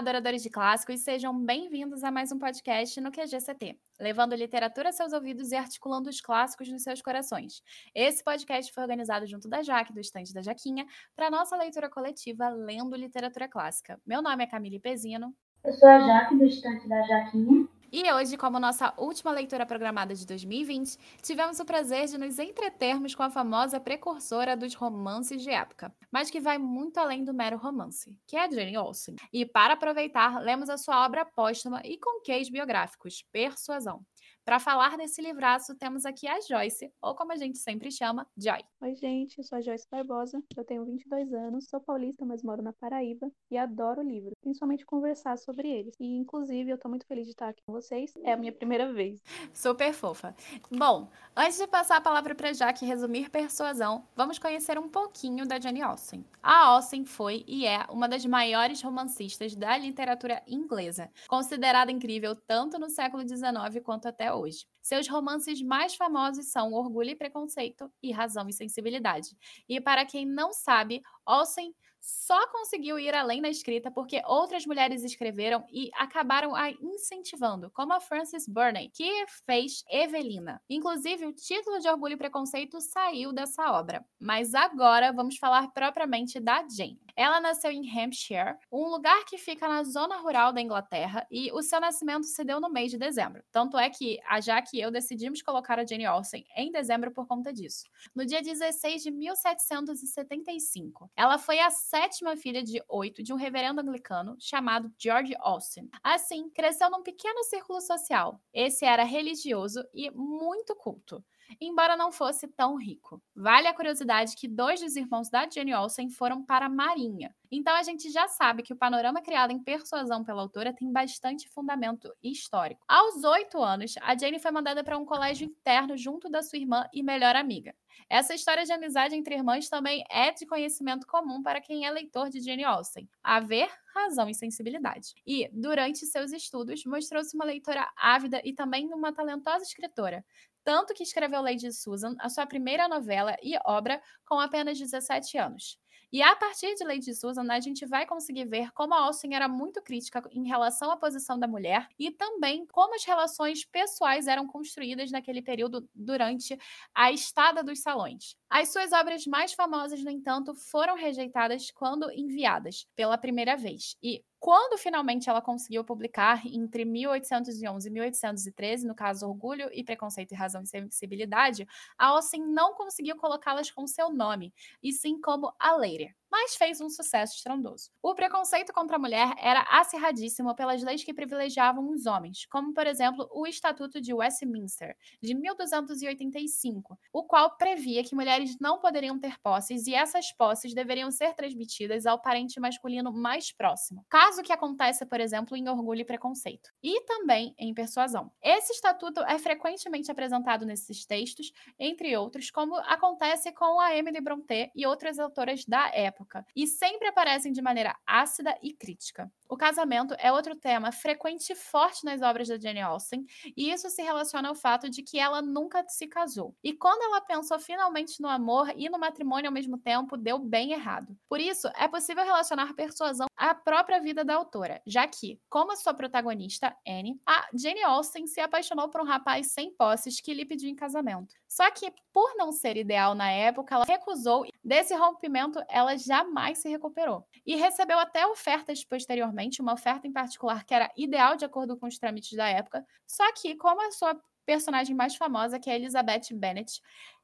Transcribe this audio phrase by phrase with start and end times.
[0.00, 5.12] adoradores de clássicos, sejam bem-vindos a mais um podcast no QGCT, levando literatura a seus
[5.12, 7.62] ouvidos e articulando os clássicos nos seus corações.
[7.94, 12.48] Esse podcast foi organizado junto da Jaque, do estande da Jaquinha, para nossa leitura coletiva
[12.48, 14.00] Lendo Literatura Clássica.
[14.06, 15.34] Meu nome é Camille Pezino.
[15.62, 17.68] Eu sou a Jaque, do estande da Jaquinha.
[17.92, 23.16] E hoje, como nossa última leitura programada de 2020, tivemos o prazer de nos entretermos
[23.16, 27.56] com a famosa precursora dos romances de época, mas que vai muito além do mero
[27.56, 29.16] romance, que é a Jane Austen.
[29.32, 34.04] E para aproveitar, lemos a sua obra póstuma e com queijos biográficos, Persuasão.
[34.44, 38.64] Para falar desse livraço, temos aqui a Joyce, ou como a gente sempre chama, Joy.
[38.80, 42.62] Oi, gente, eu sou a Joyce Barbosa, eu tenho 22 anos, sou paulista, mas moro
[42.62, 45.94] na Paraíba e adoro livros, principalmente conversar sobre eles.
[46.00, 48.92] E, inclusive, eu tô muito feliz de estar aqui com vocês, é a minha primeira
[48.92, 49.20] vez.
[49.52, 50.34] Super fofa.
[50.70, 55.60] Bom, antes de passar a palavra para Jaque resumir Persuasão, vamos conhecer um pouquinho da
[55.60, 56.24] Jane Austen.
[56.42, 62.78] A Austen foi e é uma das maiores romancistas da literatura inglesa, considerada incrível tanto
[62.78, 64.39] no século XIX quanto até hoje.
[64.80, 69.36] Seus romances mais famosos são Orgulho e Preconceito e Razão e Sensibilidade.
[69.68, 75.04] E para quem não sabe, Olsen só conseguiu ir além na escrita porque outras mulheres
[75.04, 80.60] escreveram e acabaram a incentivando, como a Frances Burney, que fez Evelina.
[80.68, 84.04] Inclusive, o título de Orgulho e Preconceito saiu dessa obra.
[84.18, 86.98] Mas agora vamos falar propriamente da Jane.
[87.20, 91.60] Ela nasceu em Hampshire, um lugar que fica na zona rural da Inglaterra, e o
[91.60, 93.44] seu nascimento se deu no mês de dezembro.
[93.52, 97.26] Tanto é que a Jack e eu decidimos colocar a Jane Austen em dezembro por
[97.26, 97.84] conta disso.
[98.14, 103.82] No dia 16 de 1775, ela foi a sétima filha de oito de um reverendo
[103.82, 105.90] anglicano chamado George Austen.
[106.02, 108.40] Assim, cresceu num pequeno círculo social.
[108.50, 111.22] Esse era religioso e muito culto
[111.60, 113.22] embora não fosse tão rico.
[113.34, 117.34] Vale a curiosidade que dois dos irmãos da Jane Austen foram para a Marinha.
[117.50, 121.48] Então a gente já sabe que o panorama criado em Persuasão pela autora tem bastante
[121.48, 122.84] fundamento histórico.
[122.86, 126.86] Aos oito anos, a Jane foi mandada para um colégio interno junto da sua irmã
[126.92, 127.74] e melhor amiga.
[128.08, 132.28] Essa história de amizade entre irmãs também é de conhecimento comum para quem é leitor
[132.28, 133.08] de Jane Austen.
[133.22, 135.14] Haver razão e sensibilidade.
[135.26, 140.24] E, durante seus estudos, mostrou-se uma leitora ávida e também uma talentosa escritora,
[140.70, 145.76] tanto que escreveu Lady Susan, a sua primeira novela e obra, com apenas 17 anos.
[146.12, 149.48] E a partir de Lady Susan, a gente vai conseguir ver como a Austen era
[149.48, 154.46] muito crítica em relação à posição da mulher e também como as relações pessoais eram
[154.46, 156.56] construídas naquele período durante
[156.94, 158.36] a estada dos salões.
[158.48, 163.96] As suas obras mais famosas, no entanto, foram rejeitadas quando enviadas pela primeira vez.
[164.00, 170.32] E quando finalmente ela conseguiu publicar entre 1811 e 1813, no caso Orgulho e Preconceito
[170.32, 171.66] e Razão e Sensibilidade,
[171.98, 174.52] a Austen não conseguiu colocá-las com seu nome,
[174.82, 177.90] e sim como a Leire mas fez um sucesso estrondoso.
[178.02, 182.86] O preconceito contra a mulher era acirradíssimo pelas leis que privilegiavam os homens, como, por
[182.86, 189.38] exemplo, o Estatuto de Westminster, de 1285, o qual previa que mulheres não poderiam ter
[189.40, 195.04] posses e essas posses deveriam ser transmitidas ao parente masculino mais próximo, caso que aconteça,
[195.04, 198.30] por exemplo, em Orgulho e Preconceito, e também em Persuasão.
[198.42, 204.70] Esse estatuto é frequentemente apresentado nesses textos, entre outros, como acontece com a Emily Brontë
[204.74, 209.30] e outras autoras da época época e sempre aparecem de maneira ácida e crítica.
[209.48, 213.24] O casamento é outro tema frequente e forte nas obras da Jane Austen,
[213.56, 216.54] e isso se relaciona ao fato de que ela nunca se casou.
[216.62, 220.72] E quando ela pensou finalmente no amor e no matrimônio ao mesmo tempo, deu bem
[220.72, 221.16] errado.
[221.28, 225.94] Por isso, é possível relacionar persuasão à própria vida da autora, já que, como sua
[225.94, 230.68] protagonista, Anne, a Jane Austen se apaixonou por um rapaz sem posses que lhe pediu
[230.68, 231.34] em casamento.
[231.48, 234.44] Só que, por não ser ideal na época, ela recusou.
[234.62, 237.24] Desse rompimento, ela jamais se recuperou.
[237.46, 241.86] E recebeu até ofertas posteriormente, uma oferta em particular que era ideal de acordo com
[241.86, 242.84] os trâmites da época.
[243.06, 246.80] Só que, como a sua personagem mais famosa, que é Elizabeth Bennet,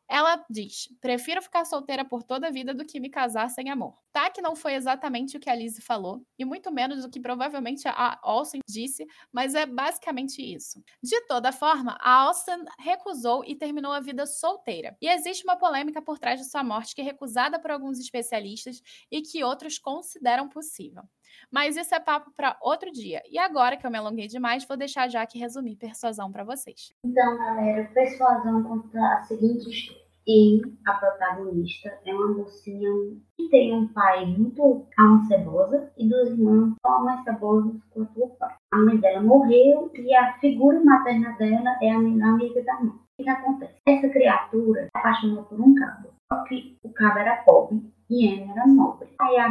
[0.09, 3.99] ela diz: prefiro ficar solteira por toda a vida do que me casar sem amor.
[4.17, 7.21] Tá que não foi exatamente o que a Lizzie falou, e muito menos o que
[7.21, 10.83] provavelmente a Olsen disse, mas é basicamente isso.
[11.03, 14.97] De toda forma, a Austen recusou e terminou a vida solteira.
[15.03, 18.81] E existe uma polêmica por trás de sua morte que é recusada por alguns especialistas
[19.13, 21.03] e que outros consideram possível.
[21.51, 23.21] Mas isso é papo para outro dia.
[23.31, 26.91] E agora que eu me alonguei demais, vou deixar já que resumir Persuasão para vocês.
[27.05, 30.06] Então, galera, Persuasão conta a seguinte história.
[30.29, 32.91] E a protagonista é uma mocinha
[33.37, 38.57] que tem um pai muito alma cebosa e duas irmãs tão cebosas quanto o pai.
[38.73, 42.99] A mãe dela morreu e a figura materna dela é a amiga da mãe.
[43.19, 43.77] O que acontece?
[43.87, 46.09] Essa criatura se apaixonou por um cabo.
[46.33, 49.09] Só que o cabo era pobre e Anne era nobre.
[49.21, 49.47] Aí a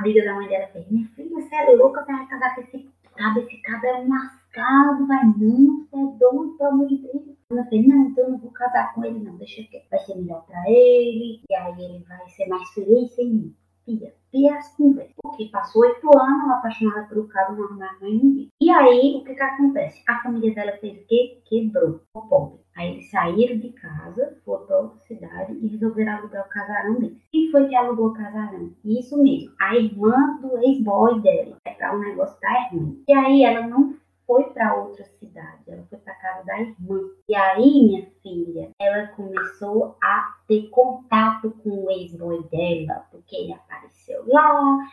[0.00, 3.38] amiga da mãe dela fez, minha filha, você é louca, vai casar com esse cara,
[3.40, 7.37] esse cara é um lascado, vai não, você é doido, pelo amor de Deus.
[7.50, 10.16] Ela fez, não, então eu não vou casar com ele não, deixa que vai ser
[10.16, 13.56] melhor pra ele, e aí ele vai ser mais feliz sem mim.
[13.86, 15.14] Filha, e as conversas.
[15.22, 18.48] Porque passou oito anos, apaixonada pelo cara, não arrumava mais ninguém.
[18.60, 20.02] E aí, o que que acontece?
[20.06, 21.40] A família dela fez o quê?
[21.46, 22.02] Quebrou.
[22.12, 22.60] O pobre.
[22.76, 27.16] Aí eles saíram de casa, foram para outra cidade e resolveram alugar o casarão deles.
[27.32, 28.70] Quem foi que alugou o casarão?
[28.84, 31.56] Isso mesmo, a irmã do ex-boy dela.
[31.64, 32.94] É para um negócio da irmã.
[33.08, 33.96] E aí ela não
[34.28, 37.00] foi para outra cidade, ela foi para casa da irmã.
[37.26, 43.54] E aí, minha filha, ela começou a ter contato com o ex-boy dela, porque ele
[43.54, 44.86] apareceu lá,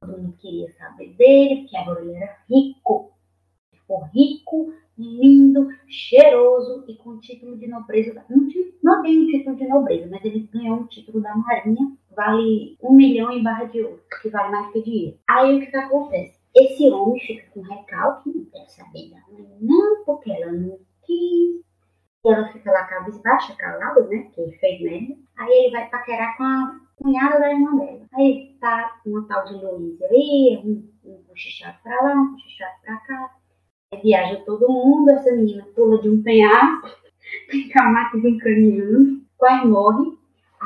[0.00, 3.12] todo mundo queria saber dele, porque agora ele era rico.
[3.70, 8.24] Ficou rico, lindo, cheiroso e com título de nobreza.
[8.28, 8.48] Não,
[8.82, 12.92] não tem um título de nobreza, mas ele ganhou um título da Marinha, vale um
[12.92, 15.18] milhão em barra de ouro, que vale mais que dinheiro.
[15.28, 16.43] Aí o que, que acontece?
[16.56, 21.64] Esse homem fica com recalque, não quer saber da mãe, não, porque ela não quis.
[22.24, 24.30] Ela fica lá cabisbaixa, calada, né?
[24.32, 25.16] Que fez merda.
[25.36, 28.06] Aí ele vai paquerar com a cunhada da irmã dela.
[28.14, 32.96] Aí tá uma tal de Luísa aí, um, um cochichado pra lá, um cochichado pra
[32.98, 33.34] cá.
[33.92, 36.88] Aí viaja todo mundo, essa menina pula de um penhasco,
[37.50, 40.16] fica a máquina encaminhando, quase morre.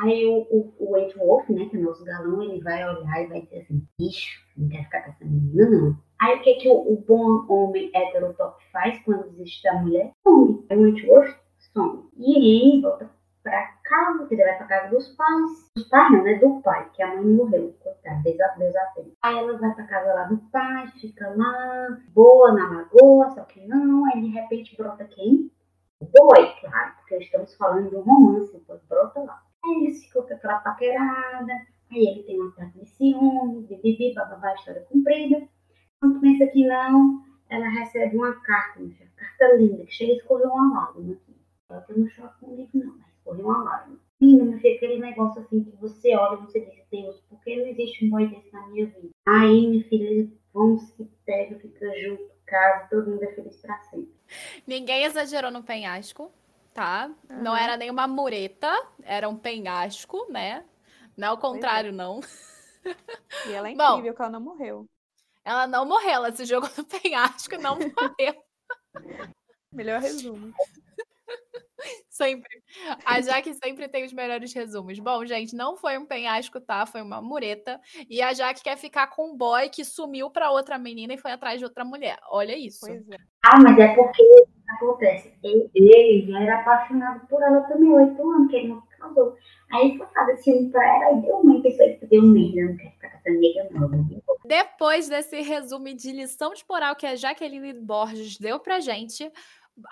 [0.02, 3.26] Aí o, o, o Wolf, né, que é o nosso galão, ele vai olhar e
[3.26, 5.96] vai dizer assim, bicho, não quer ficar com essa menina, não.
[6.20, 10.12] Aí o que, que o, o bom homem heterotop faz quando desiste da mulher?
[10.22, 10.64] Some.
[10.70, 11.34] Aí o Wolf
[11.72, 12.08] some.
[12.16, 13.10] E ele volta
[13.42, 15.70] pra casa, que ele vai pra casa dos pais.
[15.74, 16.34] Dos pais não, né?
[16.34, 20.38] Do pai, que a mãe morreu, coitada, a Aí ela vai pra casa lá do
[20.52, 25.50] pai, fica lá, boa na lagoa, só que não, aí de repente brota quem?
[26.00, 29.47] O boy, claro, porque estamos falando de um romance, depois brota lá.
[29.64, 31.52] Aí eles ficam com aquela paquerada,
[31.90, 35.48] aí ele tem um ataque de ciúme, bibibi, bababá, história comprida.
[36.00, 40.46] Quando pensa que não, ela recebe uma carta, uma carta linda, que chega a escorrer
[40.46, 41.36] uma lágrima aqui.
[41.70, 43.98] Ela tá no choque comigo, não, mas escorreu uma lágrima.
[44.20, 47.56] Menina, meu filho, aquele negócio assim que você olha e você diz, Deus, por que
[47.56, 49.10] não existe um boy desse na minha vida?
[49.26, 54.12] Aí, minha filha, vão se pega, fica junto, casa, todo mundo é feliz pra sempre.
[54.66, 56.32] Ninguém exagerou no penhasco
[56.78, 57.10] tá?
[57.28, 57.42] Uhum.
[57.42, 58.72] Não era nenhuma mureta,
[59.02, 60.64] era um penhasco, né?
[61.16, 61.92] Não é o contrário, é.
[61.92, 62.20] não.
[63.48, 64.86] E ela é incrível Bom, que ela não morreu.
[65.44, 68.44] Ela não morreu, ela se jogou no penhasco e não morreu.
[69.72, 70.52] Melhor resumo.
[72.08, 72.62] Sempre.
[73.04, 74.98] A Jaque sempre tem os melhores resumos.
[75.00, 76.86] Bom, gente, não foi um penhasco, tá?
[76.86, 77.80] Foi uma mureta.
[78.08, 81.32] E a Jaque quer ficar com um boy que sumiu pra outra menina e foi
[81.32, 82.18] atrás de outra mulher.
[82.30, 82.80] Olha isso.
[82.86, 83.16] Pois é.
[83.44, 84.22] Ah, mas é porque
[84.68, 85.32] acontece.
[85.42, 89.36] Ele, ele já era apaixonado por ela também, oito anos, que ele não casou.
[89.72, 92.90] Aí foi fazer assim pra ela e deu uma pessoa que deu medo, não quer
[92.92, 94.18] ficar com essa nega não.
[94.44, 99.30] Depois desse resumo de lição de moral que a Jaqueline Borges deu pra gente,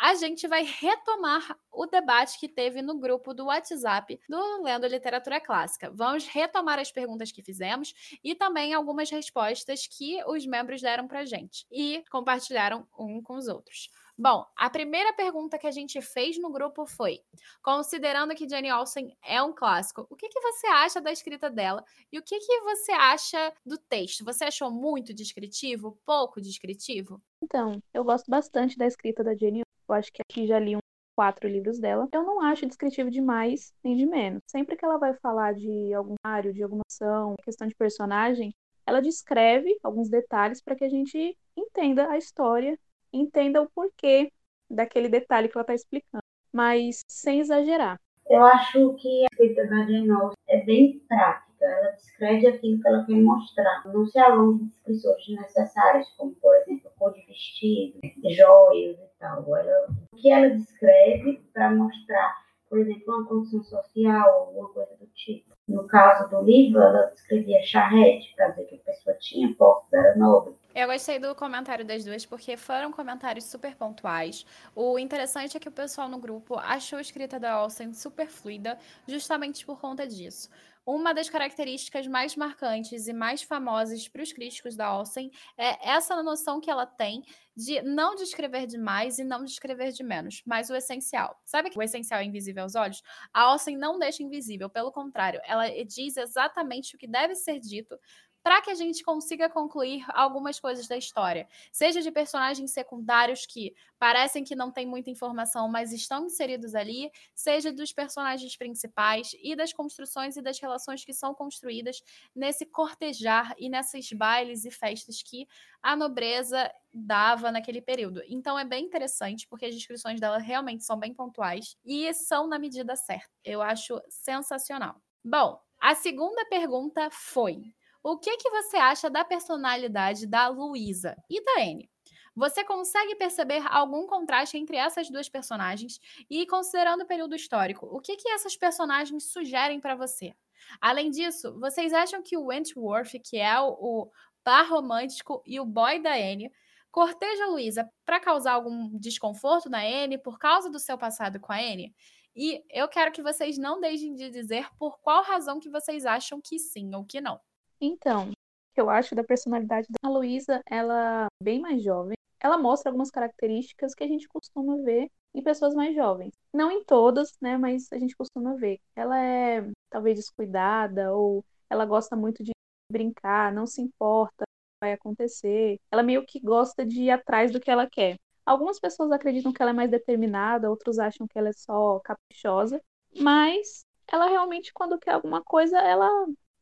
[0.00, 5.40] a gente vai retomar o debate que teve no grupo do WhatsApp do Lendo Literatura
[5.40, 5.90] Clássica.
[5.94, 11.25] Vamos retomar as perguntas que fizemos e também algumas respostas que os membros deram para
[11.25, 13.90] gente e compartilharam um com os outros.
[14.19, 17.21] Bom, a primeira pergunta que a gente fez no grupo foi:
[17.62, 21.85] considerando que Jane Austen é um clássico, o que, que você acha da escrita dela
[22.11, 24.25] e o que, que você acha do texto?
[24.25, 27.21] Você achou muito descritivo, pouco descritivo?
[27.43, 29.61] Então, eu gosto bastante da escrita da Jane.
[29.87, 30.81] Eu acho que aqui já li um
[31.14, 32.09] quatro livros dela.
[32.11, 34.40] Eu não acho descritivo de mais nem de menos.
[34.47, 38.55] Sempre que ela vai falar de algum área, de alguma ação, questão de personagem,
[38.87, 42.79] ela descreve alguns detalhes para que a gente entenda a história
[43.13, 44.31] entenda o porquê
[44.71, 46.23] daquele detalhe que ela está explicando,
[46.53, 47.99] mas sem exagerar.
[48.29, 50.09] Eu acho que a escrita da Jane
[50.49, 51.65] é bem prática.
[51.65, 53.87] Ela descreve aquilo que ela quer mostrar.
[53.87, 59.57] Não se alonga em descrições desnecessárias, como, por exemplo, cor de vestido, joias e tal.
[59.57, 62.37] Ela, o que ela descreve para mostrar,
[62.69, 65.56] por exemplo, uma condição social, alguma coisa do tipo.
[65.68, 70.14] No caso do livro, ela descrevia charrete, para dizer que a pessoa tinha postos, era
[70.16, 70.54] nobre.
[70.75, 74.46] Eu gostei do comentário das duas, porque foram comentários super pontuais.
[74.76, 78.78] O interessante é que o pessoal no grupo achou a escrita da Olsen super fluida,
[79.08, 80.49] justamente por conta disso.
[80.87, 86.23] Uma das características mais marcantes e mais famosas para os críticos da Olsen é essa
[86.23, 87.25] noção que ela tem
[87.56, 91.40] de não descrever demais e não descrever de menos, mas o essencial.
[91.44, 93.02] Sabe que o essencial é invisível aos olhos?
[93.32, 95.56] A Olsen não deixa invisível, pelo contrário, ela
[95.87, 97.99] diz exatamente o que deve ser dito
[98.47, 103.75] para que a gente consiga concluir algumas coisas da história, seja de personagens secundários que
[103.99, 109.57] parecem que não tem muita informação, mas estão inseridos ali, seja dos personagens principais e
[109.57, 112.01] das construções e das relações que são construídas
[112.37, 115.49] nesse cortejar e nesses bailes e festas que
[115.83, 118.23] a nobreza dava naquele período.
[118.29, 122.61] Então é bem interessante porque as descrições dela realmente são bem pontuais e são na
[122.61, 123.29] medida certa.
[123.45, 125.06] Eu acho sensacional.
[125.28, 131.42] Bom, a segunda pergunta foi: o que, que você acha da personalidade da Luísa e
[131.42, 131.90] da Anne?
[132.37, 135.99] Você consegue perceber algum contraste entre essas duas personagens?
[136.30, 140.33] E considerando o período histórico, o que, que essas personagens sugerem para você?
[140.80, 144.11] Além disso, vocês acham que o Wentworth, que é o, o
[144.45, 146.52] par romântico e o boy da Anne,
[146.92, 151.52] corteja a Luísa para causar algum desconforto na Anne por causa do seu passado com
[151.52, 151.92] a Anne?
[152.37, 156.38] E eu quero que vocês não deixem de dizer por qual razão que vocês acham
[156.38, 157.40] que sim ou que não.
[157.81, 158.33] Então, o
[158.75, 162.14] que eu acho da personalidade da Luísa, ela é bem mais jovem.
[162.38, 166.35] Ela mostra algumas características que a gente costuma ver em pessoas mais jovens.
[166.52, 168.81] Não em todas, né, mas a gente costuma ver.
[168.95, 172.52] Ela é talvez descuidada ou ela gosta muito de
[172.93, 174.45] brincar, não se importa
[174.78, 175.81] vai acontecer.
[175.90, 178.16] Ela meio que gosta de ir atrás do que ela quer.
[178.47, 182.81] Algumas pessoas acreditam que ela é mais determinada, outros acham que ela é só caprichosa,
[183.19, 186.09] mas ela realmente quando quer alguma coisa, ela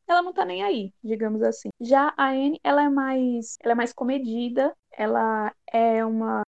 [0.07, 1.69] ela não tá nem aí, digamos assim.
[1.81, 6.43] Já a Anne, ela é mais, ela é mais comedida, ela é uma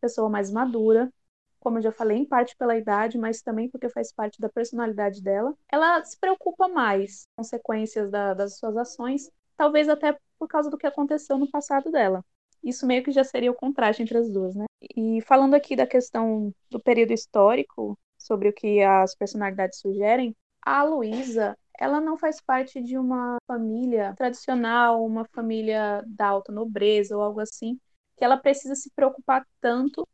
[0.00, 1.12] pessoa mais madura,
[1.60, 5.22] como eu já falei, em parte pela idade, mas também porque faz parte da personalidade
[5.22, 5.54] dela.
[5.70, 10.78] Ela se preocupa mais com consequências da, das suas ações, talvez até por causa do
[10.78, 12.24] que aconteceu no passado dela.
[12.62, 14.64] Isso meio que já seria o contraste entre as duas, né?
[14.94, 20.82] E falando aqui da questão do período histórico, sobre o que as personalidades sugerem, a
[20.82, 27.22] Luísa, ela não faz parte de uma família tradicional, uma família da alta nobreza ou
[27.22, 27.78] algo assim,
[28.16, 30.06] que ela precisa se preocupar tanto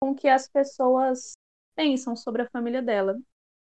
[0.00, 1.36] com o que as pessoas
[1.74, 3.18] pensam sobre a família dela.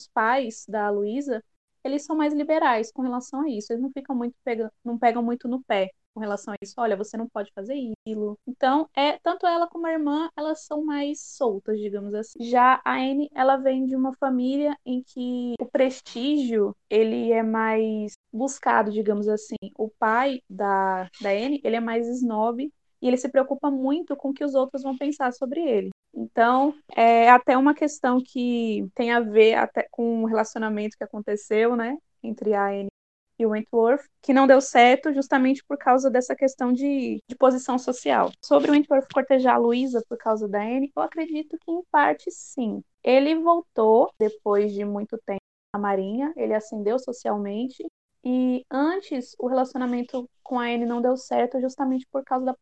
[0.00, 1.42] Os pais da Luísa,
[1.82, 5.22] eles são mais liberais com relação a isso, eles não ficam muito pegam, não pegam
[5.22, 6.74] muito no pé com relação a isso.
[6.76, 8.36] Olha, você não pode fazer aquilo.
[8.46, 12.42] Então, é tanto ela como a irmã, elas são mais soltas, digamos assim.
[12.42, 18.12] Já a Anne, ela vem de uma família em que o prestígio, ele é mais
[18.32, 19.56] buscado, digamos assim.
[19.76, 22.68] O pai da, da Anne, ele é mais snob
[23.00, 25.90] e ele se preocupa muito com o que os outros vão pensar sobre ele.
[26.12, 31.76] Então, é até uma questão que tem a ver até com o relacionamento que aconteceu,
[31.76, 32.88] né, entre a Anne
[33.38, 38.32] e Wentworth, que não deu certo justamente por causa dessa questão de, de posição social.
[38.42, 42.30] Sobre o Wentworth cortejar a Luísa por causa da Anne, eu acredito que em parte
[42.30, 42.82] sim.
[43.02, 45.40] Ele voltou depois de muito tempo
[45.74, 47.86] na Marinha, ele ascendeu socialmente
[48.24, 52.56] e antes o relacionamento com a Anne não deu certo justamente por causa da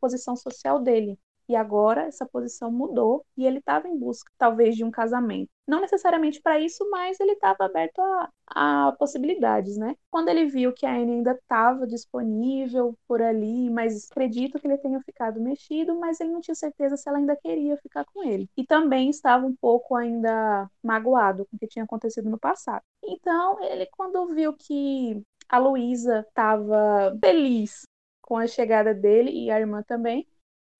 [0.00, 1.18] posição social dele.
[1.48, 5.50] E agora essa posição mudou e ele estava em busca, talvez, de um casamento.
[5.66, 9.94] Não necessariamente para isso, mas ele estava aberto a, a, possibilidades, né?
[10.10, 14.78] Quando ele viu que a Anne ainda estava disponível por ali, mas acredito que ele
[14.78, 18.48] tenha ficado mexido, mas ele não tinha certeza se ela ainda queria ficar com ele.
[18.56, 22.82] E também estava um pouco ainda magoado com o que tinha acontecido no passado.
[23.02, 27.82] Então, ele, quando viu que a Luísa estava feliz
[28.22, 30.26] com a chegada dele e a irmã também,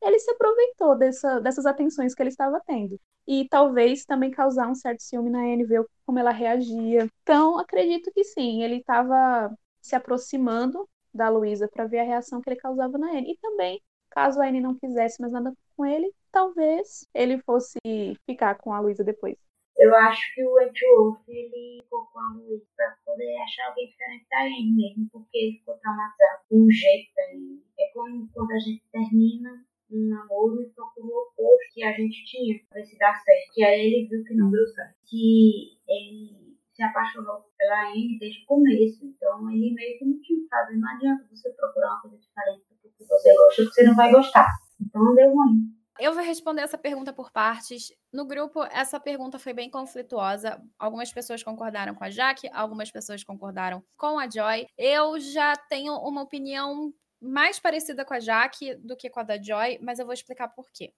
[0.02, 2.99] ele se aproveitou dessa, dessas atenções que ele estava tendo.
[3.26, 7.09] E talvez também causar um certo ciúme na Anne, ver como ela reagia.
[7.23, 12.49] Então, acredito que sim, ele estava se aproximando da Luísa para ver a reação que
[12.49, 13.33] ele causava na Anne.
[13.33, 17.78] E também, caso a Anne não quisesse mais nada com ele, talvez ele fosse
[18.26, 19.37] ficar com a Luísa depois.
[19.76, 23.88] Eu acho que o Ed Wolf, ele ficou com a Luísa para poder achar alguém
[23.88, 27.23] diferente da Anne mesmo, porque ele ficou traumatizado com um jeito da.
[27.78, 32.25] É como quando a gente termina um namoro e procurou o oposto que a gente
[32.25, 33.54] tinha, pra se dá certo.
[33.54, 34.95] Que aí ele viu que não deu certo.
[35.07, 39.04] Que ele se apaixonou pela Anne desde o começo.
[39.04, 40.76] Então ele meio que não tinha que fazer.
[40.76, 44.12] Não adianta você procurar uma coisa diferente do que você gosta, porque você não vai
[44.12, 44.49] gostar.
[44.80, 45.78] Então não deu ruim.
[45.99, 47.88] Eu vou responder essa pergunta por partes.
[48.12, 50.62] No grupo, essa pergunta foi bem conflituosa.
[50.78, 54.66] Algumas pessoas concordaram com a Jaque, algumas pessoas concordaram com a Joy.
[54.78, 59.41] Eu já tenho uma opinião mais parecida com a Jaque do que com a da
[59.41, 60.93] Joy, mas eu vou explicar por quê.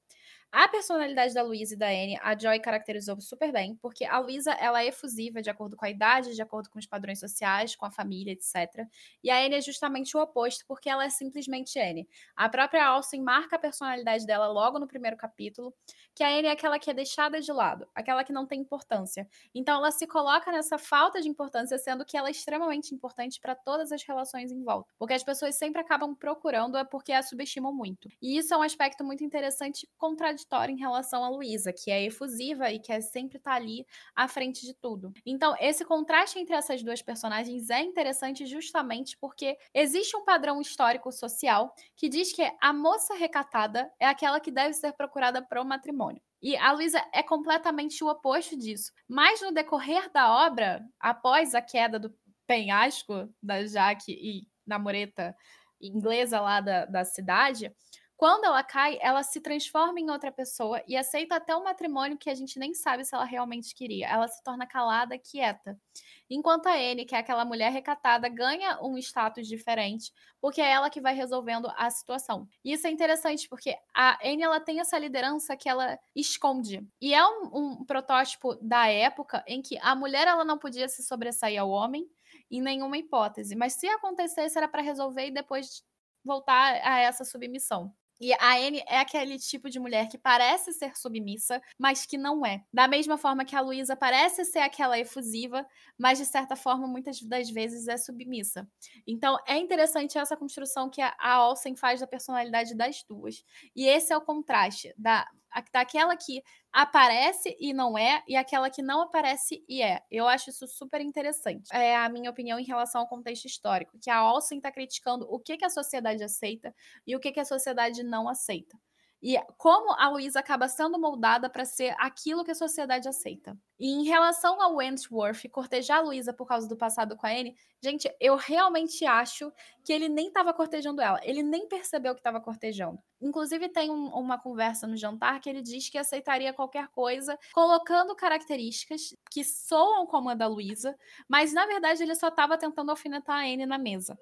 [0.53, 4.51] A personalidade da Luísa e da Anne, a Joy caracterizou super bem, porque a Luísa,
[4.55, 7.87] ela é efusiva de acordo com a idade, de acordo com os padrões sociais, com
[7.87, 8.85] a família, etc.
[9.23, 12.09] E a Anne é justamente o oposto, porque ela é simplesmente Anne.
[12.35, 15.73] A própria Alson marca a personalidade dela logo no primeiro capítulo,
[16.17, 19.29] que a Anne é aquela que é deixada de lado, aquela que não tem importância.
[19.55, 23.55] Então ela se coloca nessa falta de importância, sendo que ela é extremamente importante para
[23.55, 24.93] todas as relações em volta.
[24.99, 28.09] Porque as pessoas sempre acabam procurando é porque a subestimam muito.
[28.21, 32.05] E isso é um aspecto muito interessante contraditório contraditória em relação a Luísa, que é
[32.05, 35.13] efusiva e quer sempre estar tá ali à frente de tudo.
[35.25, 41.11] Então, esse contraste entre essas duas personagens é interessante justamente porque existe um padrão histórico
[41.13, 45.65] social que diz que a moça recatada é aquela que deve ser procurada para o
[45.65, 46.23] matrimônio.
[46.43, 48.93] E a Luísa é completamente o oposto disso.
[49.07, 52.15] Mas no decorrer da obra, após a queda do
[52.47, 55.37] penhasco da Jaque e na mureta
[55.81, 57.73] inglesa lá da, da cidade,
[58.21, 62.29] quando ela cai, ela se transforma em outra pessoa e aceita até um matrimônio que
[62.29, 64.07] a gente nem sabe se ela realmente queria.
[64.07, 65.81] Ela se torna calada, quieta.
[66.29, 70.91] Enquanto a Anne, que é aquela mulher recatada, ganha um status diferente, porque é ela
[70.91, 72.47] que vai resolvendo a situação.
[72.63, 76.87] E isso é interessante, porque a Anne ela tem essa liderança que ela esconde.
[77.01, 81.03] E é um, um protótipo da época em que a mulher ela não podia se
[81.03, 82.07] sobressair ao homem
[82.51, 83.57] em nenhuma hipótese.
[83.57, 85.83] Mas se acontecesse, era para resolver e depois
[86.23, 87.91] voltar a essa submissão.
[88.21, 92.45] E a Anne é aquele tipo de mulher que parece ser submissa, mas que não
[92.45, 92.63] é.
[92.73, 97.21] Da mesma forma que a Luísa parece ser aquela efusiva, mas de certa forma, muitas
[97.23, 98.69] das vezes é submissa.
[99.07, 103.43] Então, é interessante essa construção que a Olsen faz da personalidade das duas.
[103.75, 105.27] E esse é o contraste da
[105.73, 106.43] daquela que
[106.73, 110.03] aparece e não é, e aquela que não aparece e é.
[110.11, 111.69] Eu acho isso super interessante.
[111.73, 115.39] É a minha opinião em relação ao contexto histórico, que a Olsen está criticando o
[115.39, 116.75] que, que a sociedade aceita
[117.07, 118.79] e o que, que a sociedade não aceita.
[119.23, 123.57] E como a Luísa acaba sendo moldada para ser aquilo que a sociedade aceita.
[123.79, 127.55] E em relação ao Wentworth cortejar a Luísa por causa do passado com a Anne,
[127.83, 129.53] gente, eu realmente acho
[129.85, 131.21] que ele nem estava cortejando ela.
[131.23, 132.99] Ele nem percebeu que estava cortejando.
[133.21, 138.17] Inclusive, tem um, uma conversa no jantar que ele diz que aceitaria qualquer coisa, colocando
[138.17, 140.97] características que soam como a da Luísa,
[141.29, 144.19] mas na verdade ele só estava tentando alfinetar a Anne na mesa.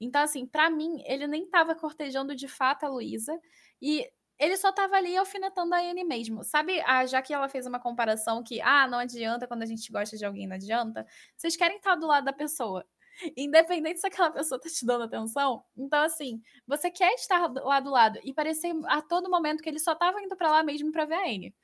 [0.00, 3.38] Então, assim, para mim, ele nem estava cortejando de fato a Luísa.
[3.80, 6.44] E ele só tava ali alfinetando a Anne mesmo.
[6.44, 9.90] Sabe, a, já que ela fez uma comparação que, ah, não adianta quando a gente
[9.90, 11.06] gosta de alguém, não adianta.
[11.36, 12.84] Vocês querem estar do lado da pessoa.
[13.36, 15.64] Independente se aquela pessoa tá te dando atenção.
[15.76, 18.18] Então, assim, você quer estar lá do lado.
[18.22, 21.14] E parecia a todo momento que ele só tava indo para lá mesmo para ver
[21.14, 21.54] a Anne.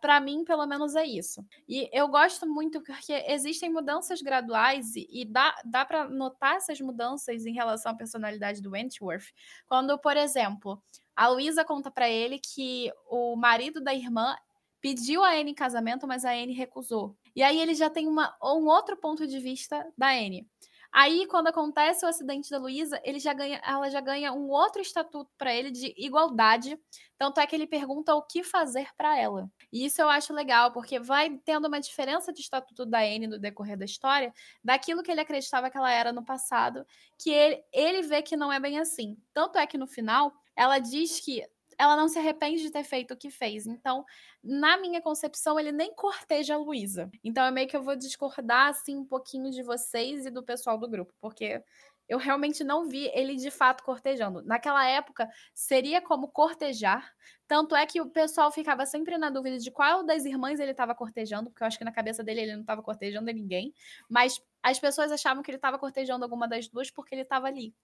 [0.00, 1.44] Para mim, pelo menos, é isso.
[1.68, 6.80] E eu gosto muito porque existem mudanças graduais e, e dá, dá para notar essas
[6.80, 9.32] mudanças em relação à personalidade do Wentworth.
[9.66, 10.82] Quando, por exemplo,
[11.20, 14.34] a Luísa conta para ele que o marido da irmã
[14.80, 17.14] pediu a Anne em casamento, mas a Anne recusou.
[17.36, 20.48] E aí ele já tem uma, um outro ponto de vista da Anne.
[20.90, 24.80] Aí, quando acontece o acidente da Luísa, ele já ganha, ela já ganha um outro
[24.80, 26.76] estatuto para ele de igualdade.
[27.18, 29.48] Tanto é que ele pergunta o que fazer para ela.
[29.70, 33.38] E isso eu acho legal, porque vai tendo uma diferença de estatuto da Anne no
[33.38, 34.32] decorrer da história,
[34.64, 36.84] daquilo que ele acreditava que ela era no passado,
[37.18, 39.16] que ele, ele vê que não é bem assim.
[39.34, 41.42] Tanto é que no final, ela diz que
[41.78, 43.66] ela não se arrepende de ter feito o que fez.
[43.66, 44.04] Então,
[44.44, 47.10] na minha concepção, ele nem corteja a Luísa.
[47.24, 50.76] Então, é meio que eu vou discordar, assim, um pouquinho de vocês e do pessoal
[50.76, 51.64] do grupo, porque
[52.06, 54.42] eu realmente não vi ele de fato cortejando.
[54.42, 57.10] Naquela época, seria como cortejar.
[57.48, 60.94] Tanto é que o pessoal ficava sempre na dúvida de qual das irmãs ele estava
[60.94, 63.72] cortejando, porque eu acho que na cabeça dele ele não estava cortejando ninguém.
[64.10, 67.74] Mas as pessoas achavam que ele estava cortejando alguma das duas porque ele estava ali.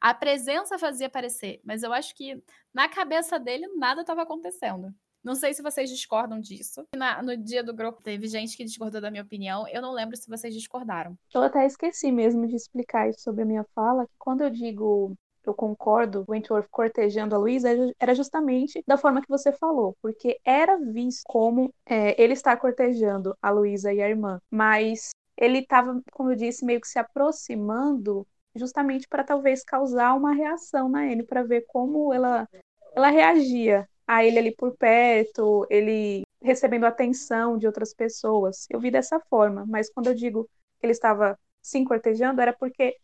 [0.00, 2.42] A presença fazia parecer, mas eu acho que
[2.72, 4.94] na cabeça dele nada estava acontecendo.
[5.22, 6.86] Não sei se vocês discordam disso.
[6.94, 9.66] Na, no dia do grupo teve gente que discordou da minha opinião.
[9.68, 11.16] Eu não lembro se vocês discordaram.
[11.34, 14.06] Eu até esqueci mesmo de explicar isso sobre a minha fala.
[14.18, 15.16] Quando eu digo
[15.46, 17.68] eu concordo, Wentworth cortejando a Luísa,
[17.98, 23.36] era justamente da forma que você falou, porque era visto como é, ele está cortejando
[23.42, 25.10] a Luísa e a irmã, mas
[25.44, 30.88] ele estava, como eu disse, meio que se aproximando justamente para talvez causar uma reação
[30.88, 32.48] na Anne, para ver como ela,
[32.94, 38.66] ela reagia a ele ali por perto, ele recebendo atenção de outras pessoas.
[38.70, 42.96] Eu vi dessa forma, mas quando eu digo que ele estava se cortejando, era porque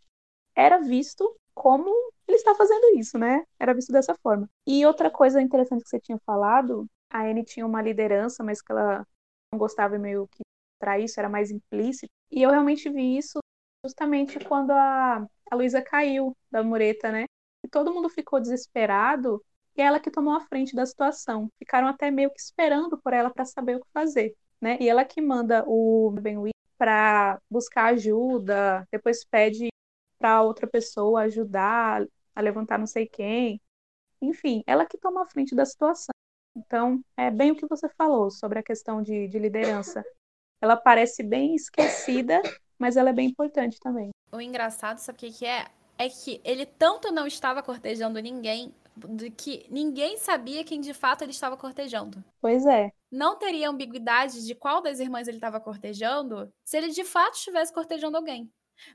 [0.55, 1.91] era visto como
[2.29, 3.45] ele está fazendo isso, né?
[3.59, 4.49] Era visto dessa forma.
[4.67, 8.71] E outra coisa interessante que você tinha falado, a Anne tinha uma liderança, mas que
[8.71, 9.07] ela
[9.53, 10.43] não gostava meio que
[10.79, 12.13] para isso, era mais implícito.
[12.31, 13.39] E eu realmente vi isso
[13.85, 17.25] justamente quando a, a Luísa caiu da mureta, né?
[17.65, 19.43] E todo mundo ficou desesperado
[19.77, 21.51] E é ela que tomou a frente da situação.
[21.59, 24.79] Ficaram até meio que esperando por ela para saber o que fazer, né?
[24.81, 29.69] E ela que manda o Benwi para buscar ajuda, depois pede
[30.19, 33.61] para outra pessoa ajudar a levantar não sei quem.
[34.21, 36.13] Enfim, ela que toma a frente da situação.
[36.57, 40.05] Então, é bem o que você falou sobre a questão de, de liderança.
[40.61, 42.41] Ela parece bem esquecida,
[42.79, 44.11] mas ela é bem importante também.
[44.33, 45.67] O engraçado, sabe o que, que é?
[45.99, 48.75] É que ele tanto não estava cortejando ninguém
[49.37, 52.23] que ninguém sabia quem de fato ele estava cortejando.
[52.41, 52.91] Pois é.
[53.11, 57.73] Não teria ambiguidade de qual das irmãs ele estava cortejando se ele de fato estivesse
[57.73, 58.51] cortejando alguém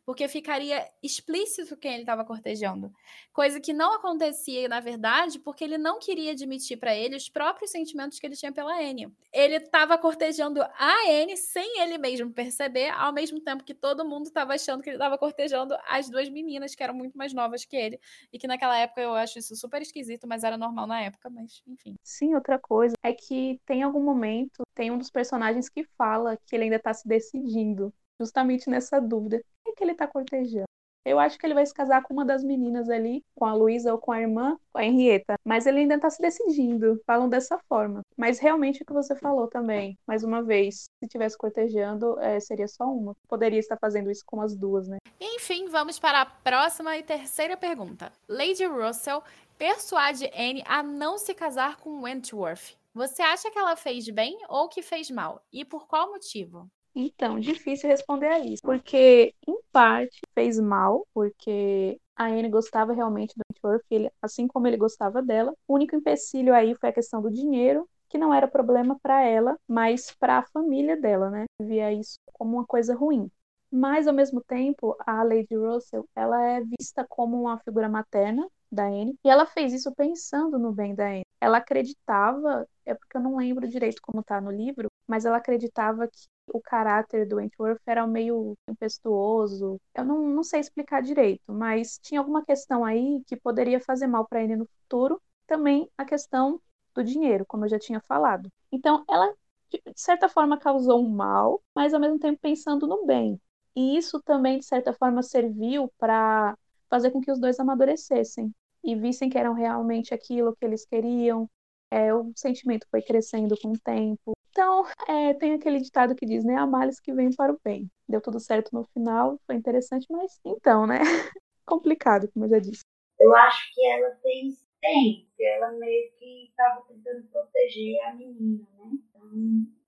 [0.05, 2.91] porque ficaria explícito quem ele estava cortejando.
[3.33, 7.71] Coisa que não acontecia, na verdade, porque ele não queria admitir para ele os próprios
[7.71, 9.11] sentimentos que ele tinha pela Anne.
[9.33, 14.27] Ele estava cortejando a Anne sem ele mesmo perceber, ao mesmo tempo que todo mundo
[14.27, 17.75] estava achando que ele estava cortejando as duas meninas que eram muito mais novas que
[17.75, 17.99] ele.
[18.31, 21.61] E que naquela época eu acho isso super esquisito, mas era normal na época, mas
[21.67, 21.95] enfim.
[22.03, 26.55] Sim, outra coisa é que tem algum momento, tem um dos personagens que fala que
[26.55, 29.41] ele ainda está se decidindo justamente nessa dúvida
[29.75, 30.65] que ele tá cortejando?
[31.05, 33.91] Eu acho que ele vai se casar com uma das meninas ali, com a Luísa
[33.93, 35.35] ou com a irmã, com a Henrietta.
[35.45, 36.99] Mas ele ainda tá se decidindo.
[37.05, 38.01] Falam dessa forma.
[38.17, 42.67] Mas realmente o que você falou também, mais uma vez, se tivesse cortejando, é, seria
[42.67, 43.15] só uma.
[43.27, 44.97] Poderia estar fazendo isso com as duas, né?
[45.21, 48.11] Enfim, vamos para a próxima e terceira pergunta.
[48.27, 49.21] Lady Russell
[49.59, 52.75] persuade Anne a não se casar com Wentworth.
[52.95, 55.43] Você acha que ela fez bem ou que fez mal?
[55.53, 56.67] E por qual motivo?
[56.97, 63.33] Então, difícil responder a isso, porque em parte fez mal, porque a Anne gostava realmente
[63.35, 65.53] do Wentworth, ele, assim como ele gostava dela.
[65.67, 69.57] O único empecilho aí foi a questão do dinheiro, que não era problema para ela,
[69.67, 71.45] mas para a família dela, né?
[71.59, 73.29] Via isso como uma coisa ruim.
[73.69, 78.85] Mas ao mesmo tempo, a Lady Russell, ela é vista como uma figura materna da
[78.85, 81.25] Anne, e ela fez isso pensando no bem da Anne.
[81.41, 86.07] Ela acreditava, é porque eu não lembro direito como tá no livro, mas ela acreditava
[86.07, 89.79] que o caráter do Wentworth era meio tempestuoso.
[89.93, 94.25] Eu não, não sei explicar direito, mas tinha alguma questão aí que poderia fazer mal
[94.27, 95.21] para ele no futuro.
[95.47, 96.61] Também a questão
[96.93, 98.49] do dinheiro, como eu já tinha falado.
[98.71, 99.33] Então, ela,
[99.71, 103.39] de certa forma, causou um mal, mas ao mesmo tempo pensando no bem.
[103.75, 106.57] E isso também, de certa forma, serviu para
[106.89, 108.53] fazer com que os dois amadurecessem
[108.83, 111.49] e vissem que eram realmente aquilo que eles queriam.
[111.91, 114.34] É, o sentimento foi crescendo com o tempo.
[114.55, 116.55] Então, é, tem aquele ditado que diz, né?
[116.55, 117.91] Há males que vêm para o bem.
[118.07, 120.99] Deu tudo certo no final, foi interessante, mas então, né?
[121.67, 122.85] Complicado, como eu já disse.
[123.19, 128.91] Eu acho que ela fez bem, ela meio que estava tentando proteger a menina, né?
[128.93, 129.29] Então,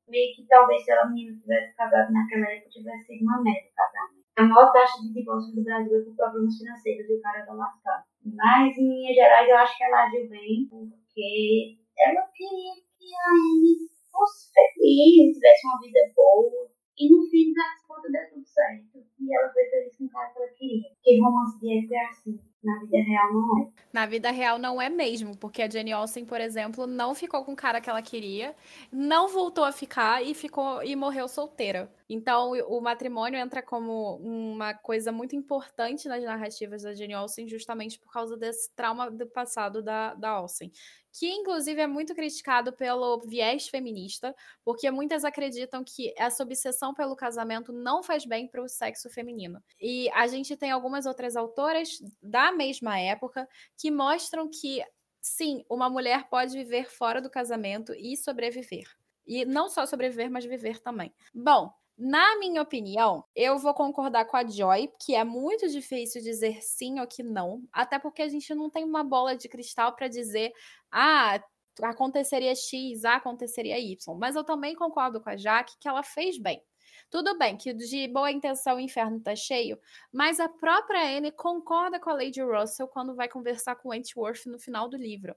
[0.10, 4.25] meio que talvez se a menina tivesse casado naquela época, tivesse sido uma média casamento.
[4.36, 7.53] A maior taxa de divórcio do Brasil é por problemas financeiros e o cara tá
[7.53, 8.03] lascado.
[8.25, 13.30] Mas, em linhas gerais, eu acho que ela agiu bem, porque ela queria que a
[13.32, 16.71] Anne fosse feliz, tivesse uma vida boa.
[16.97, 19.06] E no fim das deu tudo certo.
[19.20, 20.90] E ela foi feliz com o cara que ela queria.
[20.90, 22.40] Porque romance de é assim.
[22.64, 23.70] Na vida real não é.
[23.94, 27.54] Na vida real não é mesmo, porque a Jenny Olsen, por exemplo, não ficou com
[27.54, 28.56] o cara que ela queria,
[28.92, 31.90] não voltou a ficar e ficou e morreu solteira.
[32.10, 38.00] Então, o matrimônio entra como uma coisa muito importante nas narrativas da Jenny Olsen, justamente
[38.00, 40.72] por causa desse trauma do passado da, da Olsen
[41.18, 47.16] que inclusive é muito criticado pelo viés feminista, porque muitas acreditam que essa obsessão pelo
[47.16, 49.63] casamento não faz bem para o sexo feminino.
[49.80, 51.88] E a gente tem algumas outras autoras
[52.21, 53.47] da mesma época
[53.78, 54.84] que mostram que
[55.21, 58.86] sim, uma mulher pode viver fora do casamento e sobreviver.
[59.26, 61.13] E não só sobreviver, mas viver também.
[61.34, 66.62] Bom, na minha opinião, eu vou concordar com a Joy, que é muito difícil dizer
[66.62, 70.10] sim ou que não, até porque a gente não tem uma bola de cristal para
[70.10, 70.52] dizer,
[70.91, 71.39] ah,
[71.82, 74.17] aconteceria X, ah, aconteceria Y.
[74.19, 76.62] Mas eu também concordo com a Jaque que ela fez bem.
[77.10, 79.80] Tudo bem que de boa intenção o inferno tá cheio,
[80.12, 84.60] mas a própria Anne concorda com a Lady Russell quando vai conversar com Wentworth no
[84.60, 85.34] final do livro.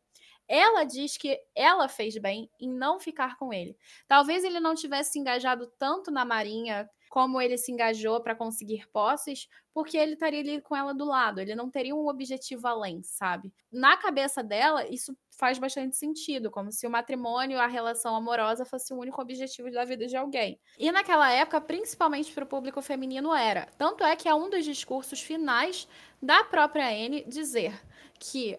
[0.48, 3.76] Ela diz que ela fez bem em não ficar com ele.
[4.09, 9.49] Talvez ele não tivesse engajado tanto na Marinha como ele se engajou para conseguir posses,
[9.75, 13.53] porque ele estaria ali com ela do lado, ele não teria um objetivo além, sabe?
[13.70, 18.94] Na cabeça dela, isso faz bastante sentido, como se o matrimônio, a relação amorosa fosse
[18.94, 20.61] o único objetivo da vida de alguém.
[20.79, 23.66] E naquela época, principalmente para o público feminino, era.
[23.77, 25.88] Tanto é que é um dos discursos finais
[26.23, 27.73] da própria Anne dizer
[28.20, 28.57] que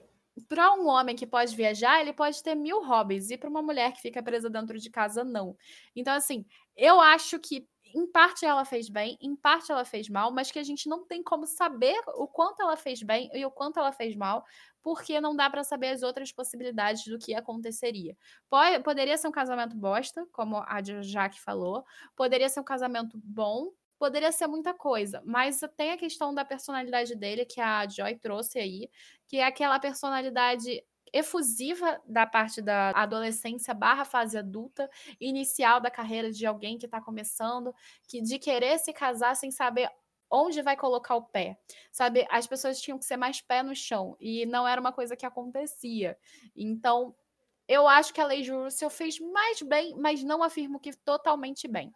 [0.47, 3.93] para um homem que pode viajar, ele pode ter mil hobbies, e para uma mulher
[3.93, 5.55] que fica presa dentro de casa, não.
[5.95, 10.31] Então, assim, eu acho que em parte ela fez bem, em parte ela fez mal,
[10.31, 13.51] mas que a gente não tem como saber o quanto ela fez bem e o
[13.51, 14.45] quanto ela fez mal,
[14.81, 18.17] porque não dá para saber as outras possibilidades do que aconteceria.
[18.49, 21.83] Pode, poderia ser um casamento bosta, como a Jaque falou,
[22.15, 27.15] poderia ser um casamento bom, poderia ser muita coisa, mas tem a questão da personalidade
[27.15, 28.89] dele, que a Joy trouxe aí,
[29.27, 36.31] que é aquela personalidade efusiva da parte da adolescência barra fase adulta, inicial da carreira
[36.31, 37.73] de alguém que está começando,
[38.07, 39.89] que de querer se casar sem saber
[40.29, 41.59] onde vai colocar o pé.
[41.91, 45.15] Sabe, as pessoas tinham que ser mais pé no chão e não era uma coisa
[45.15, 46.17] que acontecia.
[46.55, 47.13] Então,
[47.67, 51.93] eu acho que a Lei Russell fez mais bem, mas não afirmo que totalmente bem.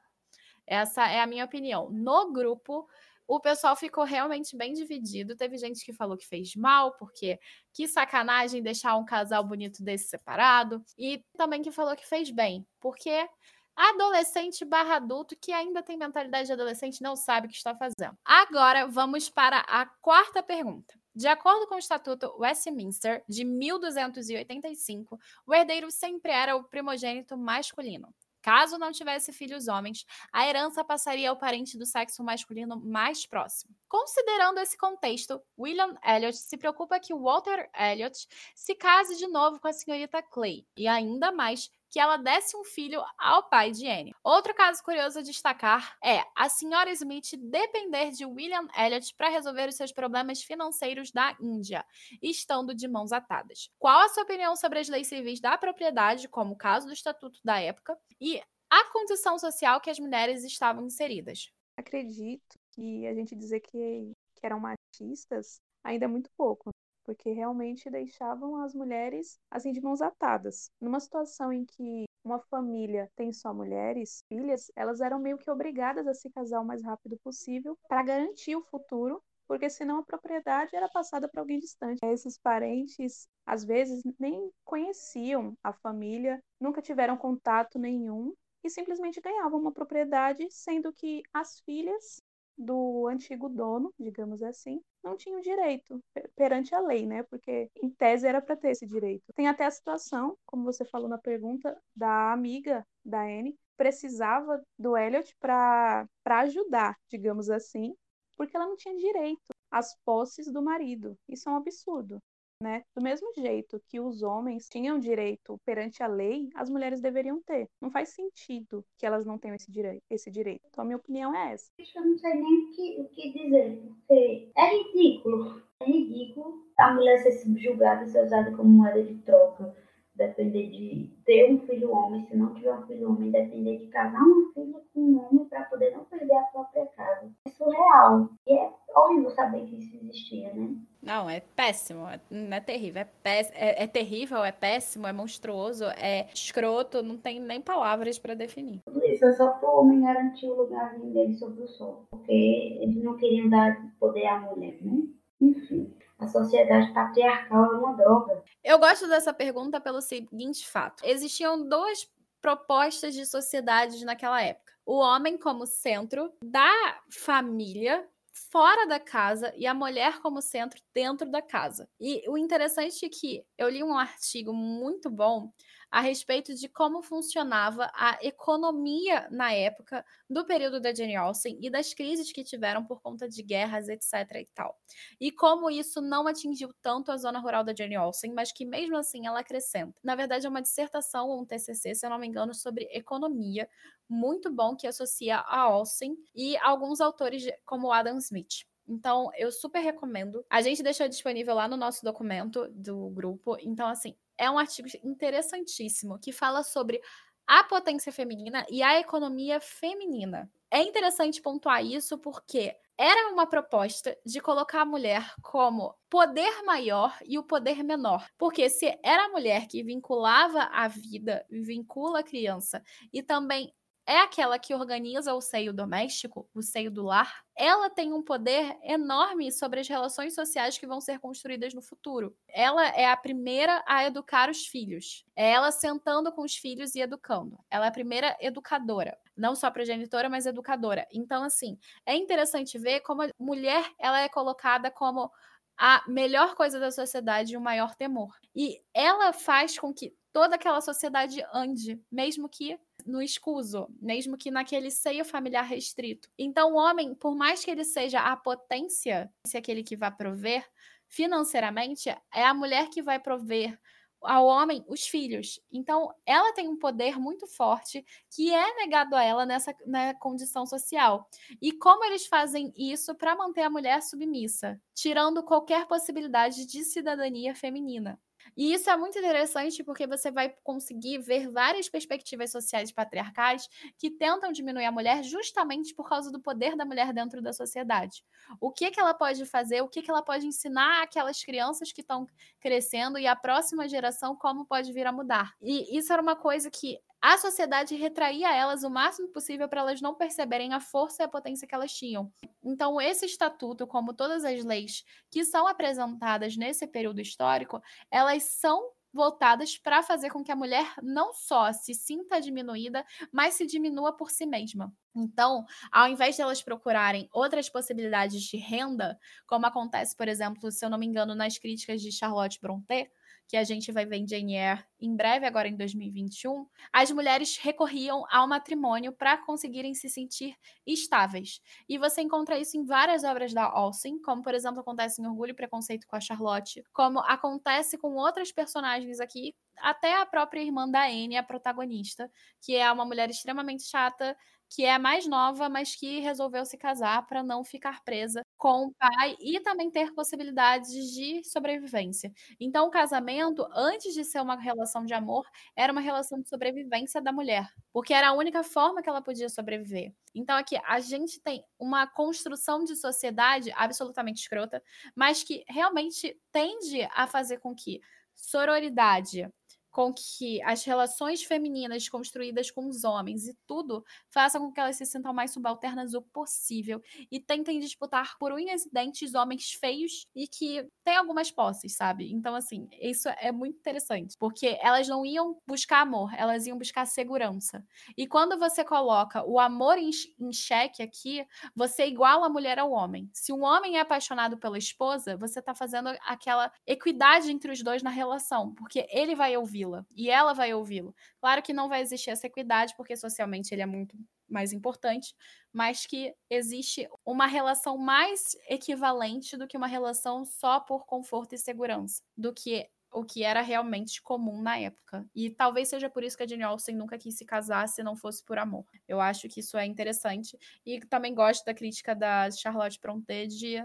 [0.68, 1.90] Essa é a minha opinião.
[1.90, 2.88] No grupo,
[3.28, 5.36] o pessoal ficou realmente bem dividido.
[5.36, 7.40] Teve gente que falou que fez mal, porque
[7.74, 10.84] que sacanagem deixar um casal bonito desse separado.
[10.98, 13.28] E também que falou que fez bem, porque
[13.76, 18.18] adolescente barra adulto que ainda tem mentalidade de adolescente não sabe o que está fazendo.
[18.24, 20.94] Agora vamos para a quarta pergunta.
[21.14, 28.14] De acordo com o Estatuto Westminster de 1285, o herdeiro sempre era o primogênito masculino.
[28.46, 33.76] Caso não tivesse filhos homens, a herança passaria ao parente do sexo masculino mais próximo.
[33.88, 39.68] Considerando esse contexto, William Elliot se preocupa que Walter Elliot se case de novo com
[39.68, 44.14] a senhorita Clay, e ainda mais que ela desse um filho ao pai de Anne.
[44.22, 49.70] Outro caso curioso a destacar é a senhora Smith depender de William Elliot para resolver
[49.70, 51.86] os seus problemas financeiros da Índia,
[52.22, 53.70] estando de mãos atadas.
[53.80, 57.40] Qual a sua opinião sobre as leis civis da propriedade, como o caso do Estatuto
[57.46, 61.50] da época, e a condição social que as mulheres estavam inseridas?
[61.78, 66.72] Acredito que a gente dizer que, que eram machistas ainda é muito pouco
[67.06, 70.70] porque realmente deixavam as mulheres assim de mãos atadas.
[70.82, 76.08] Numa situação em que uma família tem só mulheres, filhas, elas eram meio que obrigadas
[76.08, 80.76] a se casar o mais rápido possível para garantir o futuro porque senão a propriedade
[80.76, 82.00] era passada para alguém distante.
[82.04, 89.60] Esses parentes, às vezes, nem conheciam a família, nunca tiveram contato nenhum e simplesmente ganhavam
[89.60, 92.22] uma propriedade, sendo que as filhas
[92.58, 96.00] do antigo dono, digamos assim, não tinham direito
[96.36, 97.24] perante a lei, né?
[97.24, 99.34] Porque em tese era para ter esse direito.
[99.36, 104.96] Tem até a situação, como você falou na pergunta, da amiga da Anne, precisava do
[104.98, 107.94] Elliot para ajudar, digamos assim,
[108.38, 111.18] porque ela não tinha direito às posses do marido.
[111.28, 112.22] Isso é um absurdo
[112.62, 112.84] né?
[112.96, 117.68] Do mesmo jeito que os homens tinham direito perante a lei, as mulheres deveriam ter.
[117.82, 120.04] Não faz sentido que elas não tenham esse direito.
[120.10, 120.62] Esse direito.
[120.70, 121.70] Então, a minha opinião é essa.
[121.96, 125.62] Eu não sei nem o que, o que dizer, porque é ridículo.
[125.82, 129.76] É ridículo a mulher ser subjugada, ser usada como moeda de troca
[130.16, 134.22] depender de ter um filho homem, se não tiver um filho homem, depender de casar
[134.22, 137.30] uma filha com um homem para poder não perder a própria casa.
[137.46, 138.30] É surreal.
[138.48, 140.76] E é horrível saber que isso existia, né?
[141.02, 145.14] Não, é péssimo, é, não é terrível, é, pés, é, é, terrível, é péssimo, é
[145.14, 148.82] monstruoso, é escroto, não tem nem palavras para definir.
[148.86, 152.80] Tudo isso é só para o homem garantir o lugarzinho dele sobre o sol, porque
[152.82, 155.04] eles não queriam dar poder à mulher, né?
[155.40, 158.44] Enfim a sociedade patriarcal é uma droga.
[158.64, 162.10] Eu gosto dessa pergunta pelo seguinte fato: existiam duas
[162.42, 164.74] propostas de sociedades naquela época.
[164.86, 166.72] O homem como centro da
[167.10, 168.08] família,
[168.52, 171.90] fora da casa, e a mulher como centro dentro da casa.
[172.00, 175.52] E o interessante é que eu li um artigo muito bom
[175.92, 181.70] a respeito de como funcionava a economia na época do período da Jane Austen e
[181.70, 184.42] das crises que tiveram por conta de guerras, etc.
[184.42, 184.78] e tal.
[185.20, 188.98] E como isso não atingiu tanto a zona rural da Jane Austen, mas que mesmo
[188.98, 190.00] assim ela acrescenta.
[190.04, 193.70] Na verdade, é uma dissertação ou um TCC, se eu não me engano, sobre economia,
[194.10, 198.66] muito bom que associa a Austen e alguns autores como Adam Smith.
[198.88, 200.46] Então, eu super recomendo.
[200.50, 203.58] A gente deixou disponível lá no nosso documento do grupo.
[203.60, 207.02] Então, assim, é um artigo interessantíssimo que fala sobre
[207.48, 210.52] a potência feminina e a economia feminina.
[210.72, 217.18] É interessante pontuar isso porque era uma proposta de colocar a mulher como poder maior
[217.26, 218.26] e o poder menor.
[218.38, 223.74] Porque se era a mulher que vinculava a vida, vincula a criança e também
[224.08, 228.78] é aquela que organiza o seio doméstico, o seio do lar, ela tem um poder
[228.84, 232.36] enorme sobre as relações sociais que vão ser construídas no futuro.
[232.48, 235.26] Ela é a primeira a educar os filhos.
[235.36, 237.58] É ela sentando com os filhos e educando.
[237.70, 241.08] Ela é a primeira educadora, não só progenitora, mas educadora.
[241.12, 245.32] Então, assim, é interessante ver como a mulher ela é colocada como
[245.78, 248.34] a melhor coisa da sociedade e o maior temor.
[248.56, 254.52] E ela faz com que toda aquela sociedade ande, mesmo que no escuso, mesmo que
[254.52, 256.28] naquele seio familiar restrito.
[256.38, 260.70] Então, o homem, por mais que ele seja a potência, se aquele que vai prover
[261.08, 263.80] financeiramente, é a mulher que vai prover
[264.22, 265.58] ao homem os filhos.
[265.72, 270.66] Então, ela tem um poder muito forte que é negado a ela nessa na condição
[270.66, 271.30] social.
[271.62, 277.56] E como eles fazem isso para manter a mulher submissa, tirando qualquer possibilidade de cidadania
[277.56, 278.20] feminina?
[278.56, 284.10] E isso é muito interessante porque você vai conseguir ver várias perspectivas sociais patriarcais que
[284.10, 288.24] tentam diminuir a mulher justamente por causa do poder da mulher dentro da sociedade.
[288.60, 292.02] O que, que ela pode fazer, o que, que ela pode ensinar aquelas crianças que
[292.02, 292.26] estão
[292.60, 295.54] crescendo e a próxima geração como pode vir a mudar.
[295.62, 300.02] E isso era uma coisa que a sociedade retraía elas o máximo possível para elas
[300.02, 302.32] não perceberem a força e a potência que elas tinham.
[302.64, 308.92] Então, esse estatuto, como todas as leis que são apresentadas nesse período histórico, elas são
[309.16, 314.16] voltadas para fazer com que a mulher não só se sinta diminuída, mas se diminua
[314.16, 314.94] por si mesma.
[315.16, 320.86] Então, ao invés de elas procurarem outras possibilidades de renda, como acontece, por exemplo, se
[320.86, 323.10] eu não me engano, nas críticas de Charlotte Brontë,
[323.48, 327.58] que a gente vai ver em Jane Eyre em breve, agora em 2021, as mulheres
[327.58, 330.56] recorriam ao matrimônio para conseguirem se sentir
[330.86, 331.62] estáveis.
[331.88, 335.52] E você encontra isso em várias obras da Austen, como por exemplo acontece em Orgulho
[335.52, 340.90] e Preconceito com a Charlotte, como acontece com outras personagens aqui, até a própria irmã
[340.90, 342.32] da Anne, a protagonista,
[342.62, 344.36] que é uma mulher extremamente chata,
[344.70, 348.88] que é a mais nova, mas que resolveu se casar para não ficar presa com
[348.88, 352.32] o pai e também ter possibilidades de sobrevivência.
[352.60, 357.22] Então, o casamento, antes de ser uma relação de amor, era uma relação de sobrevivência
[357.22, 360.14] da mulher, porque era a única forma que ela podia sobreviver.
[360.34, 364.82] Então, aqui, a gente tem uma construção de sociedade absolutamente escrota,
[365.16, 368.02] mas que realmente tende a fazer com que
[368.36, 369.48] sororidade,
[369.96, 374.98] com que as relações femininas construídas com os homens e tudo façam com que elas
[374.98, 380.28] se sintam mais subalternas o possível e tentem disputar por unhas e dentes homens feios
[380.36, 382.30] e que têm algumas posses, sabe?
[382.30, 387.06] Então, assim, isso é muito interessante, porque elas não iam buscar amor, elas iam buscar
[387.06, 387.82] segurança.
[388.18, 390.10] E quando você coloca o amor em,
[390.42, 393.30] em xeque aqui, você iguala a mulher ao homem.
[393.34, 398.04] Se um homem é apaixonado pela esposa, você tá fazendo aquela equidade entre os dois
[398.04, 401.16] na relação, porque ele vai ouvir ouvi-la e ela vai ouvi-lo.
[401.40, 404.18] Claro que não vai existir essa equidade, porque socialmente ele é muito
[404.48, 405.36] mais importante,
[405.74, 411.58] mas que existe uma relação mais equivalente do que uma relação só por conforto e
[411.58, 415.26] segurança, do que o que era realmente comum na época.
[415.34, 418.16] E talvez seja por isso que a Jane Austen nunca quis se casar se não
[418.16, 418.86] fosse por amor.
[419.08, 420.58] Eu acho que isso é interessante.
[420.86, 423.82] E também gosto da crítica da Charlotte Brontë de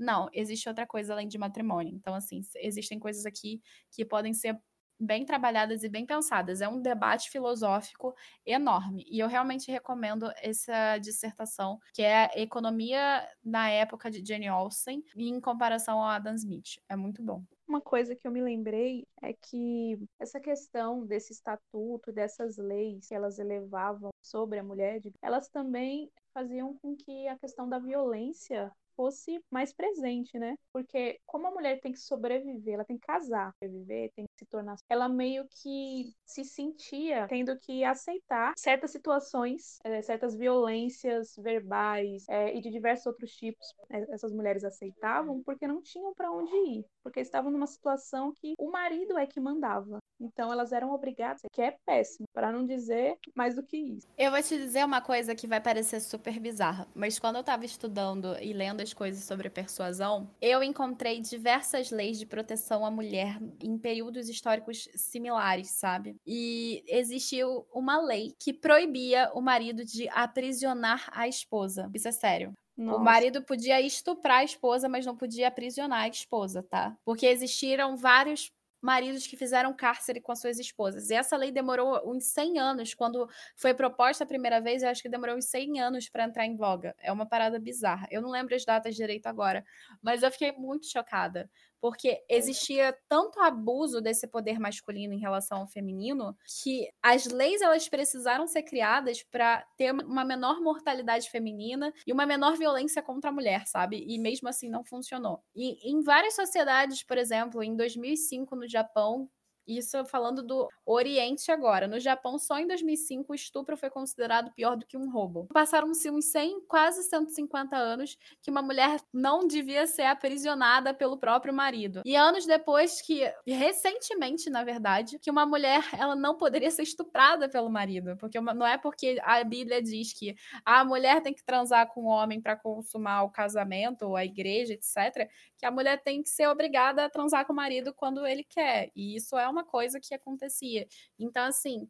[0.00, 1.94] não, existe outra coisa além de matrimônio.
[1.94, 3.60] Então, assim, existem coisas aqui
[3.90, 4.58] que podem ser
[5.00, 6.60] bem trabalhadas e bem pensadas.
[6.60, 9.04] É um debate filosófico enorme.
[9.10, 15.40] E eu realmente recomendo essa dissertação, que é Economia na época de Jane Austen, em
[15.40, 16.80] comparação ao Adam Smith.
[16.88, 17.42] É muito bom.
[17.66, 23.14] Uma coisa que eu me lembrei é que essa questão desse estatuto, dessas leis que
[23.14, 29.42] elas elevavam sobre a mulher, elas também faziam com que a questão da violência fosse
[29.50, 30.54] mais presente, né?
[30.74, 34.44] Porque como a mulher tem que sobreviver, ela tem que casar, sobreviver, tem que se
[34.44, 34.76] tornar.
[34.90, 42.54] Ela meio que se sentia tendo que aceitar certas situações, é, certas violências verbais é,
[42.54, 43.66] e de diversos outros tipos.
[43.88, 44.04] Né?
[44.10, 48.70] Essas mulheres aceitavam porque não tinham para onde ir, porque estavam numa situação que o
[48.70, 49.98] marido é que mandava.
[50.20, 54.06] Então elas eram obrigadas, que é péssimo, para não dizer mais do que isso.
[54.18, 57.64] Eu vou te dizer uma coisa que vai parecer super bizarra, mas quando eu estava
[57.64, 63.38] estudando e lendo as coisas sobre persuasão, eu encontrei diversas leis de proteção à mulher
[63.62, 66.16] em períodos históricos similares, sabe?
[66.26, 71.90] E existiu uma lei que proibia o marido de aprisionar a esposa.
[71.94, 72.52] Isso é sério.
[72.76, 72.98] Nossa.
[72.98, 76.96] O marido podia estuprar a esposa, mas não podia aprisionar a esposa, tá?
[77.04, 81.10] Porque existiram vários maridos que fizeram cárcere com as suas esposas.
[81.10, 82.94] E essa lei demorou uns 100 anos.
[82.94, 86.46] Quando foi proposta a primeira vez, eu acho que demorou uns 100 anos para entrar
[86.46, 86.94] em voga.
[86.98, 88.06] É uma parada bizarra.
[88.10, 89.64] Eu não lembro as datas direito agora,
[90.02, 95.66] mas eu fiquei muito chocada porque existia tanto abuso desse poder masculino em relação ao
[95.66, 102.12] feminino que as leis elas precisaram ser criadas para ter uma menor mortalidade feminina e
[102.12, 104.04] uma menor violência contra a mulher, sabe?
[104.06, 105.42] E mesmo assim não funcionou.
[105.54, 109.28] E em várias sociedades, por exemplo, em 2005 no Japão,
[109.66, 111.86] Isso falando do Oriente agora.
[111.86, 115.46] No Japão, só em 2005, o estupro foi considerado pior do que um roubo.
[115.52, 121.54] Passaram-se uns 100, quase 150 anos que uma mulher não devia ser aprisionada pelo próprio
[121.54, 122.02] marido.
[122.04, 127.48] E anos depois que, recentemente, na verdade, que uma mulher ela não poderia ser estuprada
[127.48, 131.88] pelo marido, porque não é porque a Bíblia diz que a mulher tem que transar
[131.88, 135.28] com o homem para consumar o casamento ou a igreja, etc,
[135.58, 138.90] que a mulher tem que ser obrigada a transar com o marido quando ele quer.
[138.94, 140.86] E isso é uma coisa que acontecia.
[141.18, 141.88] Então, assim,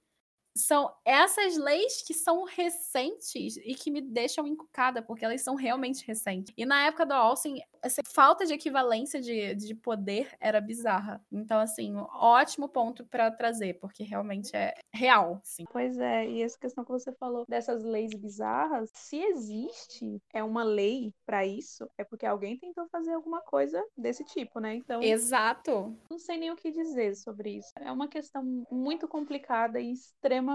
[0.67, 6.07] são essas leis que são recentes e que me deixam encucada, porque elas são realmente
[6.07, 6.53] recentes.
[6.57, 11.23] E na época do Olsen, essa falta de equivalência de, de poder era bizarra.
[11.31, 15.65] Então, assim, um ótimo ponto para trazer, porque realmente é real, sim.
[15.73, 20.63] Pois é, e essa questão que você falou dessas leis bizarras, se existe é uma
[20.63, 24.75] lei para isso, é porque alguém tentou fazer alguma coisa desse tipo, né?
[24.75, 25.97] Então, Exato.
[26.11, 27.73] Não sei nem o que dizer sobre isso.
[27.77, 30.50] É uma questão muito complicada e extremamente,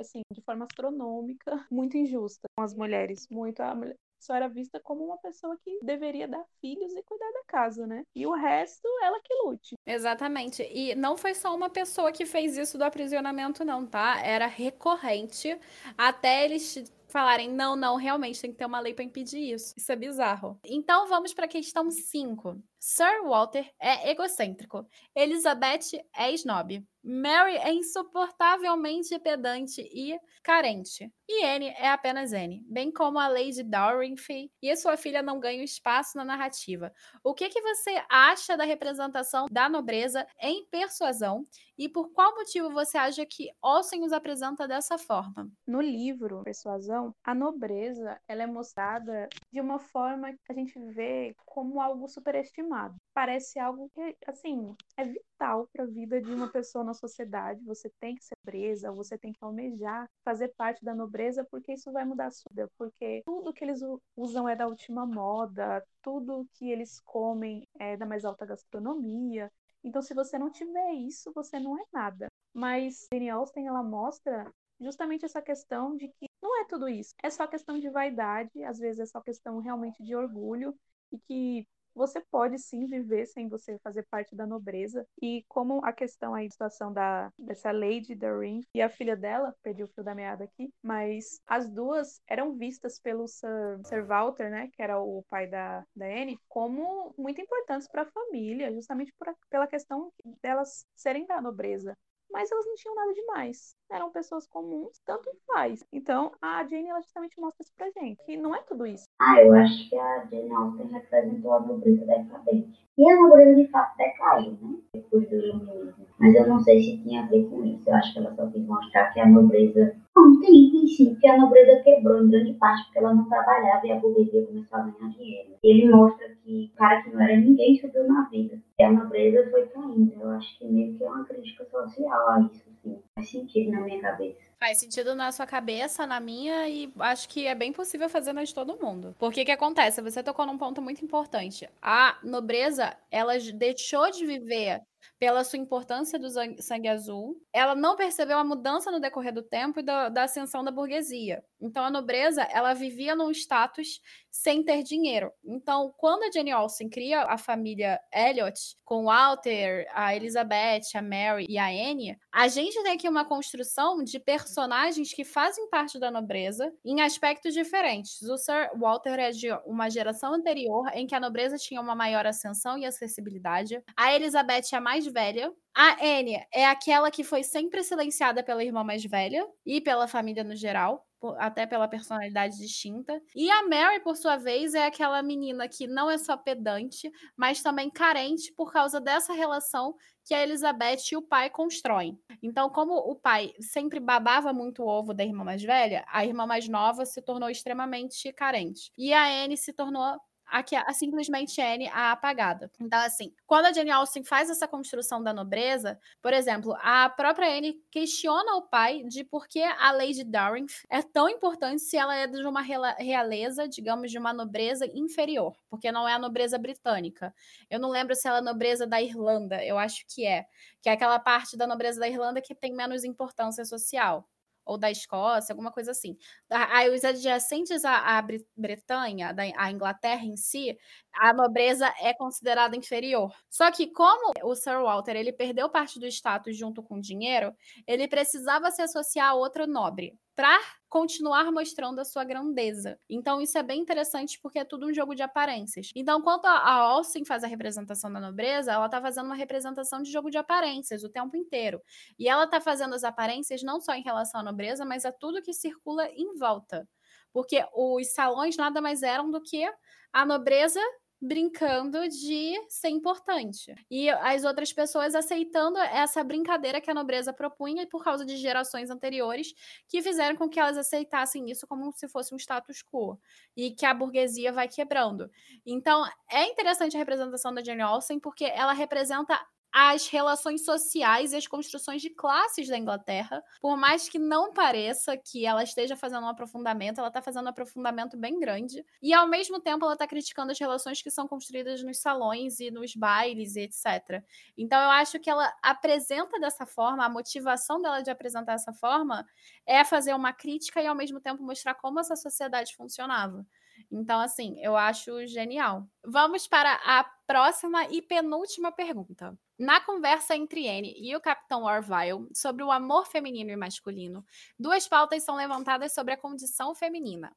[0.00, 3.26] assim, de forma astronômica, muito injusta com as mulheres.
[3.30, 7.30] Muito a mulher só era vista como uma pessoa que deveria dar filhos e cuidar
[7.32, 8.02] da casa, né?
[8.14, 9.74] E o resto, ela que lute.
[9.86, 10.62] Exatamente.
[10.62, 14.20] E não foi só uma pessoa que fez isso do aprisionamento, não, tá?
[14.24, 15.58] Era recorrente
[15.96, 19.74] até eles falarem, não, não, realmente tem que ter uma lei para impedir isso.
[19.76, 20.58] Isso é bizarro.
[20.64, 22.62] Então vamos para a questão 5.
[22.78, 24.86] Sir Walter é egocêntrico.
[25.14, 26.84] Elizabeth é snob.
[27.02, 31.10] Mary é insuportavelmente pedante e carente.
[31.28, 35.62] E Anne é apenas Anne, bem como a Lady Dalrymple e sua filha não ganham
[35.62, 36.92] espaço na narrativa.
[37.22, 41.46] O que, que você acha da representação da nobreza em persuasão
[41.76, 45.50] e por qual motivo você acha que Olsen os apresenta dessa forma?
[45.66, 51.34] No livro Persuasão, a nobreza ela é mostrada de uma forma que a gente vê
[51.46, 52.96] como algo superestimado.
[53.14, 57.64] Parece algo que, assim, é vital para a vida de uma pessoa na sociedade.
[57.64, 61.92] Você tem que ser presa, você tem que almejar fazer parte da nobreza, porque isso
[61.92, 62.70] vai mudar a sua vida.
[62.76, 63.80] Porque tudo que eles
[64.16, 69.50] usam é da última moda, tudo que eles comem é da mais alta gastronomia.
[69.82, 72.28] Então, se você não tiver isso, você não é nada.
[72.52, 76.27] Mas Jane Austen, ela mostra justamente essa questão de que
[76.68, 77.14] tudo isso.
[77.22, 80.74] É só questão de vaidade, às vezes é só questão realmente de orgulho
[81.10, 81.66] e que
[81.98, 85.04] você pode sim viver sem você fazer parte da nobreza.
[85.20, 89.82] E como a questão aí, situação da, dessa Lady Doreen e a filha dela, perdi
[89.82, 94.68] o fio da meada aqui, mas as duas eram vistas pelo Sir, Sir Walter, né,
[94.72, 99.34] que era o pai da, da Anne, como muito importantes para a família, justamente por,
[99.50, 101.96] pela questão delas serem da nobreza
[102.30, 103.74] mas elas não tinham nada demais.
[103.90, 105.84] Eram pessoas comuns, tanto faz.
[105.92, 109.04] Então, a Jane, ela justamente mostra isso pra gente, que não é tudo isso.
[109.20, 112.88] Ah, eu acho que a Jane Austen representou a nobreza decadente.
[112.98, 114.78] E a nobreza, de fato, decaiu, né?
[114.92, 116.06] Depois do iluminismo.
[116.18, 117.88] Mas eu não sei se tinha a ver com isso.
[117.88, 119.96] Eu acho que ela só quis mostrar que a nobreza...
[120.18, 123.92] Não, tem, sim, porque a nobreza quebrou em grande parte porque ela não trabalhava e
[123.92, 125.50] a burguesia começou a ganhar dinheiro.
[125.62, 128.60] Ele mostra que o cara que não era ninguém subiu na vida.
[128.80, 130.12] E a nobreza foi caindo.
[130.20, 132.98] Eu acho que meio que é uma crítica social a isso, sim.
[133.14, 134.38] Faz sentido na minha cabeça.
[134.58, 138.42] Faz sentido na sua cabeça, na minha, e acho que é bem possível fazer na
[138.42, 139.14] de todo mundo.
[139.20, 140.02] Porque que acontece?
[140.02, 141.68] Você tocou num ponto muito importante.
[141.80, 144.80] A nobreza, ela deixou de viver
[145.18, 146.28] pela sua importância do
[146.60, 147.40] sangue azul.
[147.52, 151.42] Ela não percebeu a mudança no decorrer do tempo e da, da, ascensão da burguesia.
[151.60, 154.00] Então, a nobreza, ela vivia num status
[154.30, 155.32] sem ter dinheiro.
[155.44, 161.46] Então, quando a Jane Austen cria a família Elliot, com Walter, a Elizabeth, a Mary
[161.48, 166.10] e a Anne, a gente tem aqui uma construção de personagens que fazem parte da
[166.10, 168.22] nobreza em aspectos diferentes.
[168.22, 172.26] O Sir Walter é de uma geração anterior em que a nobreza tinha uma maior
[172.26, 173.82] ascensão e acessibilidade.
[173.96, 175.52] A Elizabeth é mais velha.
[175.74, 180.44] A Anne é aquela que foi sempre silenciada pela irmã mais velha e pela família
[180.44, 181.07] no geral
[181.38, 183.20] até pela personalidade distinta.
[183.34, 187.62] E a Mary, por sua vez, é aquela menina que não é só pedante, mas
[187.62, 189.94] também carente por causa dessa relação
[190.24, 192.18] que a Elizabeth e o pai constroem.
[192.42, 196.46] Então, como o pai sempre babava muito o ovo da irmã mais velha, a irmã
[196.46, 198.92] mais nova se tornou extremamente carente.
[198.96, 202.70] E a Anne se tornou a, que, a simplesmente Anne a apagada.
[202.80, 207.56] Então, assim, quando a Jane Austen faz essa construção da nobreza, por exemplo, a própria
[207.56, 212.16] Anne questiona o pai de por que a Lady Darrington é tão importante se ela
[212.16, 217.34] é de uma realeza, digamos, de uma nobreza inferior, porque não é a nobreza britânica.
[217.70, 220.46] Eu não lembro se ela é a nobreza da Irlanda, eu acho que é,
[220.80, 224.28] que é aquela parte da nobreza da Irlanda que tem menos importância social
[224.68, 226.16] ou da Escócia, alguma coisa assim.
[226.50, 228.24] Aí os adjacentes à, à
[228.56, 230.76] Bretanha, da, à Inglaterra em si,
[231.14, 233.32] a nobreza é considerada inferior.
[233.48, 237.52] Só que como o Sir Walter ele perdeu parte do status junto com o dinheiro,
[237.86, 240.56] ele precisava se associar a outro nobre para
[240.88, 242.96] continuar mostrando a sua grandeza.
[243.10, 245.90] Então isso é bem interessante porque é tudo um jogo de aparências.
[245.96, 250.12] Então, quando a Olsen faz a representação da nobreza, ela está fazendo uma representação de
[250.12, 251.82] jogo de aparências o tempo inteiro.
[252.16, 255.42] E ela está fazendo as aparências não só em relação à nobreza, mas a tudo
[255.42, 256.88] que circula em volta.
[257.32, 259.68] Porque os salões nada mais eram do que
[260.12, 260.80] a nobreza
[261.20, 263.74] brincando de ser importante.
[263.90, 268.90] E as outras pessoas aceitando essa brincadeira que a nobreza propunha por causa de gerações
[268.90, 269.52] anteriores
[269.88, 273.18] que fizeram com que elas aceitassem isso como se fosse um status quo
[273.56, 275.30] e que a burguesia vai quebrando.
[275.66, 279.38] Então, é interessante a representação da Jane Austen porque ela representa
[279.72, 283.42] as relações sociais e as construções de classes da Inglaterra.
[283.60, 287.50] Por mais que não pareça que ela esteja fazendo um aprofundamento, ela está fazendo um
[287.50, 288.84] aprofundamento bem grande.
[289.02, 292.70] E ao mesmo tempo ela está criticando as relações que são construídas nos salões e
[292.70, 294.22] nos bailes e etc.
[294.56, 299.26] Então eu acho que ela apresenta dessa forma, a motivação dela de apresentar dessa forma
[299.66, 303.46] é fazer uma crítica e ao mesmo tempo mostrar como essa sociedade funcionava.
[303.90, 305.86] Então, assim, eu acho genial.
[306.04, 309.38] Vamos para a próxima e penúltima pergunta.
[309.58, 314.24] Na conversa entre Anne e o Capitão Orville sobre o amor feminino e masculino,
[314.58, 317.34] duas pautas são levantadas sobre a condição feminina.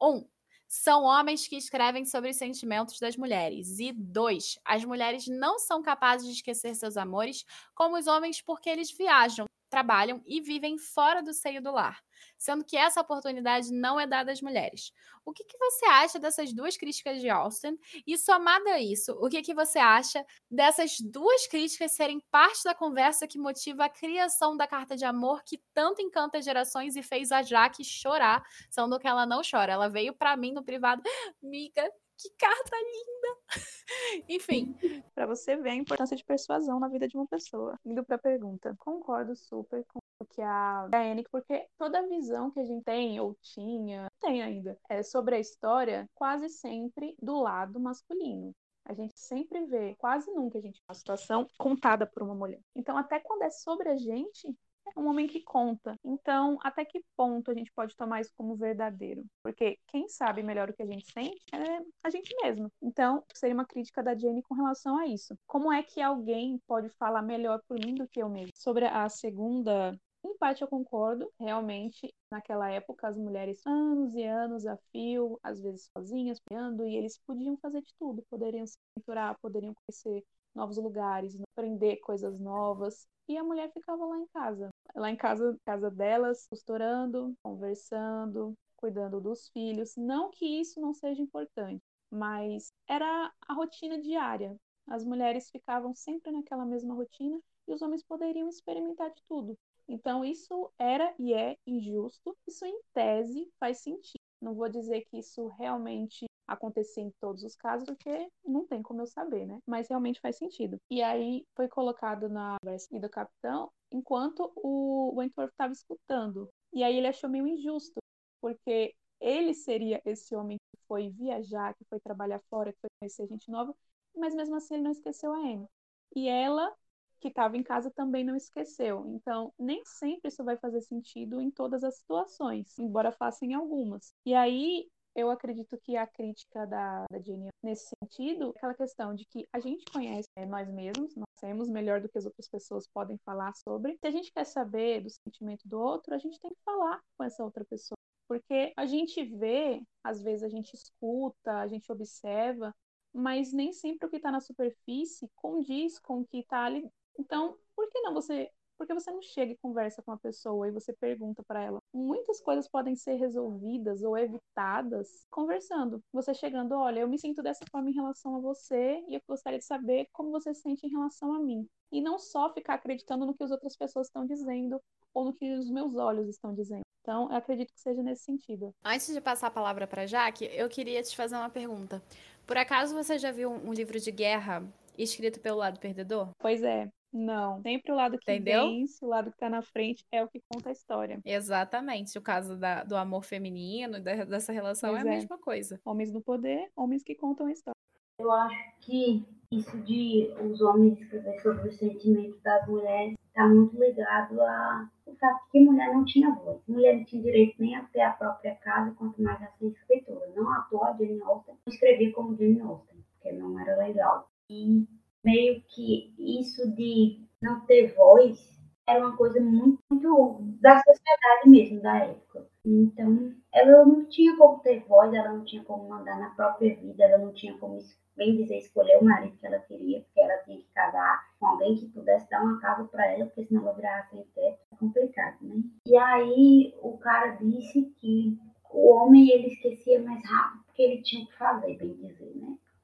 [0.00, 0.26] Um,
[0.66, 3.78] são homens que escrevem sobre os sentimentos das mulheres.
[3.78, 8.70] E dois, as mulheres não são capazes de esquecer seus amores, como os homens, porque
[8.70, 11.98] eles viajam, trabalham e vivem fora do seio do lar,
[12.36, 14.92] sendo que essa oportunidade não é dada às mulheres.
[15.24, 17.78] O que, que você acha dessas duas críticas de Austin?
[18.06, 22.74] E somado a isso, o que, que você acha dessas duas críticas serem parte da
[22.74, 27.32] conversa que motiva a criação da carta de amor que tanto encanta gerações e fez
[27.32, 29.72] a Jaque chorar, sendo que ela não chora.
[29.72, 31.02] Ela veio para mim no privado,
[31.42, 31.90] miga,
[32.22, 33.38] que carta linda!
[34.28, 34.76] Enfim.
[35.14, 37.76] para você ver a importância de persuasão na vida de uma pessoa.
[37.84, 38.76] Indo para a pergunta.
[38.78, 43.18] Concordo super com o que a Anne, porque toda a visão que a gente tem,
[43.18, 48.54] ou tinha, tem ainda, é sobre a história, quase sempre do lado masculino.
[48.84, 52.60] A gente sempre vê, quase nunca a gente vê uma situação contada por uma mulher.
[52.74, 54.56] Então, até quando é sobre a gente,
[54.86, 55.96] é um homem que conta.
[56.04, 59.24] Então, até que ponto a gente pode tomar isso como verdadeiro?
[59.42, 62.70] Porque quem sabe melhor o que a gente sente é a gente mesmo.
[62.82, 65.34] Então, seria uma crítica da Jenny com relação a isso.
[65.46, 68.50] Como é que alguém pode falar melhor por mim do que eu mesmo?
[68.54, 74.66] Sobre a segunda em parte eu concordo, realmente, naquela época as mulheres anos e anos
[74.66, 79.36] a fio, às vezes sozinhas, criando, e eles podiam fazer de tudo, poderiam se aventurar,
[79.40, 80.24] poderiam conhecer
[80.54, 85.56] novos lugares, aprender coisas novas, e a mulher ficava lá em casa, lá em casa,
[85.64, 89.94] casa delas, costurando, conversando, cuidando dos filhos.
[89.96, 94.56] Não que isso não seja importante, mas era a rotina diária.
[94.86, 99.56] As mulheres ficavam sempre naquela mesma rotina e os homens poderiam experimentar de tudo.
[99.88, 102.36] Então, isso era e é injusto.
[102.46, 104.20] Isso, em tese, faz sentido.
[104.40, 109.02] Não vou dizer que isso realmente acontecer em todos os casos, porque não tem como
[109.02, 109.58] eu saber, né?
[109.66, 110.78] Mas realmente faz sentido.
[110.90, 116.48] E aí foi colocado na versão do capitão enquanto o Wentworth estava escutando.
[116.72, 118.00] E aí ele achou meio injusto,
[118.40, 123.26] porque ele seria esse homem que foi viajar, que foi trabalhar fora, que foi conhecer
[123.28, 123.74] gente nova,
[124.16, 125.66] mas mesmo assim ele não esqueceu a Anne.
[126.14, 126.72] E ela,
[127.20, 129.06] que estava em casa, também não esqueceu.
[129.08, 134.12] Então, nem sempre isso vai fazer sentido em todas as situações, embora faça em algumas.
[134.26, 139.14] E aí eu acredito que a crítica da, da Jenny nesse sentido é aquela questão
[139.14, 142.48] de que a gente conhece é, nós mesmos, nós sabemos melhor do que as outras
[142.48, 143.96] pessoas podem falar sobre.
[143.98, 147.24] Se a gente quer saber do sentimento do outro, a gente tem que falar com
[147.24, 147.96] essa outra pessoa.
[148.26, 152.74] Porque a gente vê, às vezes a gente escuta, a gente observa,
[153.12, 156.88] mas nem sempre o que está na superfície condiz com o que está ali.
[157.18, 160.72] Então, por que não você porque você não chega e conversa com a pessoa e
[160.72, 161.78] você pergunta para ela.
[161.92, 166.02] Muitas coisas podem ser resolvidas ou evitadas conversando.
[166.12, 169.58] Você chegando, olha, eu me sinto dessa forma em relação a você e eu gostaria
[169.58, 171.66] de saber como você se sente em relação a mim.
[171.90, 174.80] E não só ficar acreditando no que as outras pessoas estão dizendo
[175.14, 176.82] ou no que os meus olhos estão dizendo.
[177.02, 178.72] Então, eu acredito que seja nesse sentido.
[178.84, 182.00] Antes de passar a palavra para Jaque, eu queria te fazer uma pergunta.
[182.46, 184.62] Por acaso você já viu um livro de guerra
[184.96, 186.30] escrito pelo lado perdedor?
[186.38, 186.88] Pois é.
[187.12, 188.62] Não, sempre o lado que Entendeu?
[188.68, 191.20] vence, o lado que tá na frente é o que conta a história.
[191.24, 192.16] Exatamente.
[192.18, 195.16] O caso da, do amor feminino, da, dessa relação pois é a é.
[195.16, 195.80] mesma coisa.
[195.84, 197.76] Homens no poder, homens que contam a história.
[198.18, 203.78] Eu acho que isso de os homens escrever sobre os sentimentos das mulheres está muito
[203.78, 204.86] ligado ao
[205.22, 206.60] significado que mulher não tinha voz.
[206.66, 210.32] Mulher não tinha direito nem a ter a própria casa, quanto mais a ser escritora.
[210.34, 214.30] Não à toa, Jane Austen escrevia como Jane Austen, porque não era legal.
[214.50, 214.86] E
[215.24, 218.52] meio que isso de não ter voz
[218.86, 222.46] era uma coisa muito, muito da sociedade mesmo, da época.
[222.64, 227.04] Então, ela não tinha como ter voz, ela não tinha como mandar na própria vida,
[227.04, 227.78] ela não tinha como,
[228.16, 231.76] bem dizer, escolher o marido que ela queria, porque ela tinha que casar com alguém
[231.76, 234.58] que pudesse dar uma casa para ela, porque senão ela virava sem teto.
[234.72, 235.62] É complicado, né?
[235.86, 238.38] E aí, o cara disse que
[238.72, 242.31] o homem, ele esquecia mais rápido porque ele tinha que fazer, bem dizer?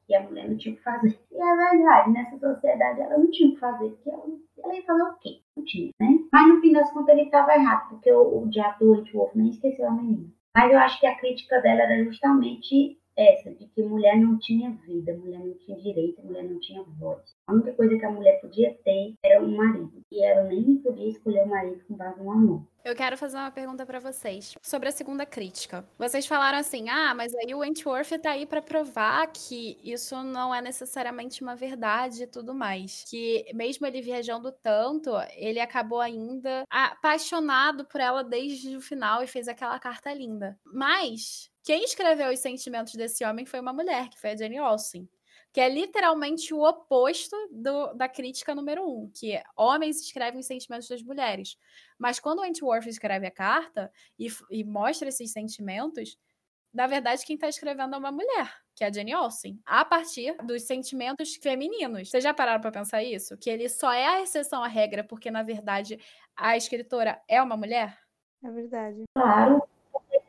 [0.08, 1.18] E a mulher não tinha que fazer.
[1.30, 4.24] E é verdade, nessa sociedade ela não tinha que fazer, porque ela,
[4.64, 5.40] ela ia fazer o quê?
[5.56, 6.18] Não tinha, né?
[6.32, 9.50] Mas no fim das contas ele estava errado, porque o, o diabo do Wentworth nem
[9.50, 10.26] esqueceu a menina.
[10.54, 14.70] Mas eu acho que a crítica dela era justamente essa, de que mulher não tinha
[14.86, 17.34] vida, mulher não tinha direito, mulher não tinha voz.
[17.48, 20.00] A única coisa que a mulher podia ter era um marido.
[20.10, 22.62] E ela nem podia escolher o marido com base no amor.
[22.84, 25.84] Eu quero fazer uma pergunta para vocês sobre a segunda crítica.
[25.98, 30.54] Vocês falaram assim: "Ah, mas aí o Wentworth tá aí para provar que isso não
[30.54, 36.62] é necessariamente uma verdade e tudo mais, que mesmo ele viajando tanto, ele acabou ainda
[36.70, 40.58] apaixonado por ela desde o final e fez aquela carta linda".
[40.64, 45.06] Mas quem escreveu os sentimentos desse homem foi uma mulher, que foi a Jane Austen
[45.52, 50.46] que é literalmente o oposto do, da crítica número um, que é, homens escrevem os
[50.46, 51.58] sentimentos das mulheres.
[51.98, 56.18] Mas quando o Wentworth escreve a carta e, e mostra esses sentimentos,
[56.72, 60.36] na verdade, quem está escrevendo é uma mulher, que é a Jane Austen, a partir
[60.44, 62.08] dos sentimentos femininos.
[62.08, 63.36] Vocês já pararam para pensar isso?
[63.36, 65.98] Que ele só é a exceção à regra porque, na verdade,
[66.34, 67.98] a escritora é uma mulher?
[68.44, 69.02] É verdade.
[69.14, 69.62] Claro.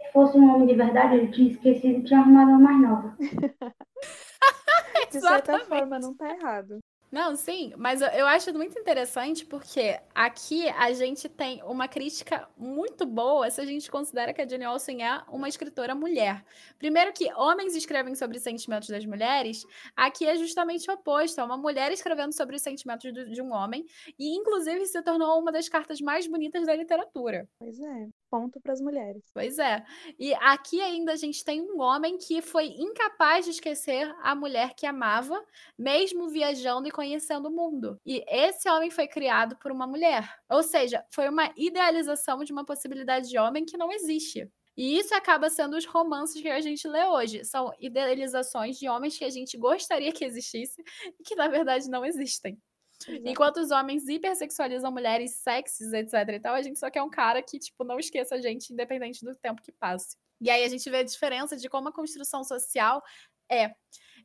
[0.09, 3.15] Se fosse um homem de verdade, ele tinha esquecido e tinha arrumado uma mais nova.
[5.11, 6.79] de certa forma, não tá errado.
[7.11, 13.03] Não, sim, mas eu acho muito interessante porque aqui a gente tem uma crítica muito
[13.03, 16.45] boa se a gente considera que a Jane Austen é uma escritora mulher.
[16.77, 19.63] Primeiro que homens escrevem sobre os sentimentos das mulheres,
[19.95, 23.85] aqui é justamente o oposto, é uma mulher escrevendo sobre os sentimentos de um homem
[24.17, 27.49] e inclusive se tornou uma das cartas mais bonitas da literatura.
[27.59, 29.23] Pois é ponto para as mulheres.
[29.33, 29.83] Pois é.
[30.17, 34.73] E aqui ainda a gente tem um homem que foi incapaz de esquecer a mulher
[34.75, 35.43] que amava,
[35.77, 37.97] mesmo viajando e conhecendo o mundo.
[38.05, 40.29] E esse homem foi criado por uma mulher.
[40.49, 44.51] Ou seja, foi uma idealização de uma possibilidade de homem que não existe.
[44.75, 47.45] E isso acaba sendo os romances que a gente lê hoje.
[47.45, 50.83] São idealizações de homens que a gente gostaria que existisse
[51.17, 52.61] e que, na verdade, não existem.
[53.07, 53.29] Exato.
[53.29, 57.41] Enquanto os homens hipersexualizam mulheres sexys, etc e tal, a gente só quer um cara
[57.41, 60.17] que, tipo, não esqueça a gente, independente do tempo que passe.
[60.41, 63.01] E aí a gente vê a diferença de como a construção social
[63.49, 63.73] é.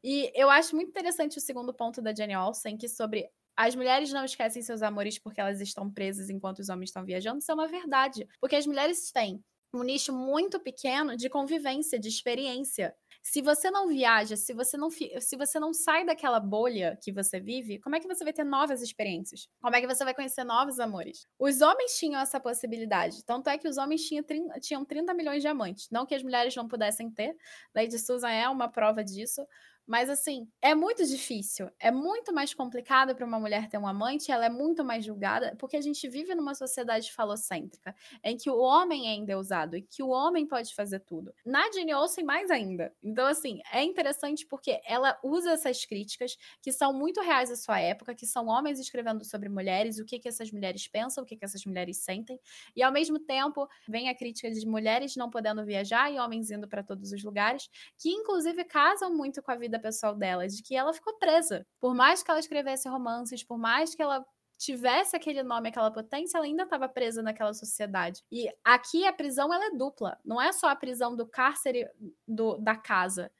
[0.05, 3.27] E eu acho muito interessante o segundo ponto da Jenny Olsen, que sobre
[3.57, 7.39] as mulheres não esquecem seus amores porque elas estão presas enquanto os homens estão viajando,
[7.39, 8.29] isso é uma verdade.
[8.39, 9.43] Porque as mulheres têm
[9.73, 12.95] um nicho muito pequeno de convivência, de experiência.
[13.23, 17.41] Se você não viaja, se você não, se você não sai daquela bolha que você
[17.41, 19.49] vive, como é que você vai ter novas experiências?
[19.63, 21.27] Como é que você vai conhecer novos amores?
[21.39, 23.25] Os homens tinham essa possibilidade.
[23.25, 25.89] Tanto é que os homens tinham 30, tinham 30 milhões de amantes.
[25.91, 27.35] Não que as mulheres não pudessem ter.
[27.75, 29.45] Lady Susan é uma prova disso.
[29.87, 34.33] Mas assim, é muito difícil, é muito mais complicado para uma mulher ter um amante,
[34.33, 38.59] ela é muito mais julgada, porque a gente vive numa sociedade falocêntrica, em que o
[38.59, 41.35] homem é endeusado e que o homem pode fazer tudo.
[41.45, 42.95] Na Jane Austen mais ainda.
[43.03, 47.79] Então assim, é interessante porque ela usa essas críticas que são muito reais à sua
[47.79, 51.37] época, que são homens escrevendo sobre mulheres, o que que essas mulheres pensam, o que
[51.37, 52.41] que essas mulheres sentem,
[52.75, 56.67] e ao mesmo tempo vem a crítica de mulheres não podendo viajar e homens indo
[56.69, 57.69] para todos os lugares,
[57.99, 61.67] que inclusive casam muito com a vida vida pessoal dela, de que ela ficou presa.
[61.81, 64.25] Por mais que ela escrevesse romances, por mais que ela
[64.57, 68.23] tivesse aquele nome, aquela potência, ela ainda estava presa naquela sociedade.
[68.31, 70.19] E aqui a prisão ela é dupla.
[70.25, 71.89] Não é só a prisão do cárcere
[72.27, 73.31] do, da casa.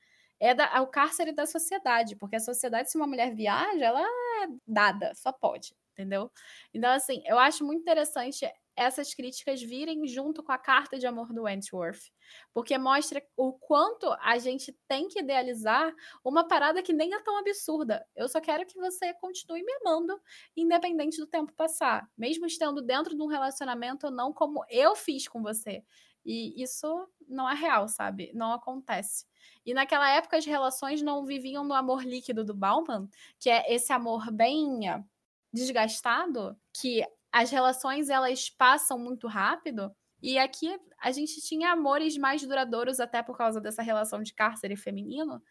[0.41, 2.17] É, da, é o cárcere da sociedade.
[2.17, 5.77] Porque a sociedade, se uma mulher viaja, ela é dada, só pode.
[5.93, 6.31] Entendeu?
[6.73, 8.45] Então, assim, eu acho muito interessante
[8.77, 12.11] essas críticas virem junto com a carta de amor do Wentworth,
[12.53, 15.95] porque mostra o quanto a gente tem que idealizar
[16.25, 18.07] uma parada que nem é tão absurda.
[18.15, 20.21] Eu só quero que você continue me amando,
[20.57, 25.29] independente do tempo passar, mesmo estando dentro de um relacionamento ou não como eu fiz
[25.29, 25.85] com você.
[26.25, 28.33] E isso não é real, sabe?
[28.35, 29.27] Não acontece.
[29.65, 33.09] E naquela época as relações não viviam no amor líquido do Bauman,
[33.39, 34.81] que é esse amor bem
[35.53, 39.93] desgastado, que as relações elas passam muito rápido.
[40.23, 44.77] E aqui a gente tinha amores mais duradouros, até por causa dessa relação de cárcere
[44.77, 45.43] feminino,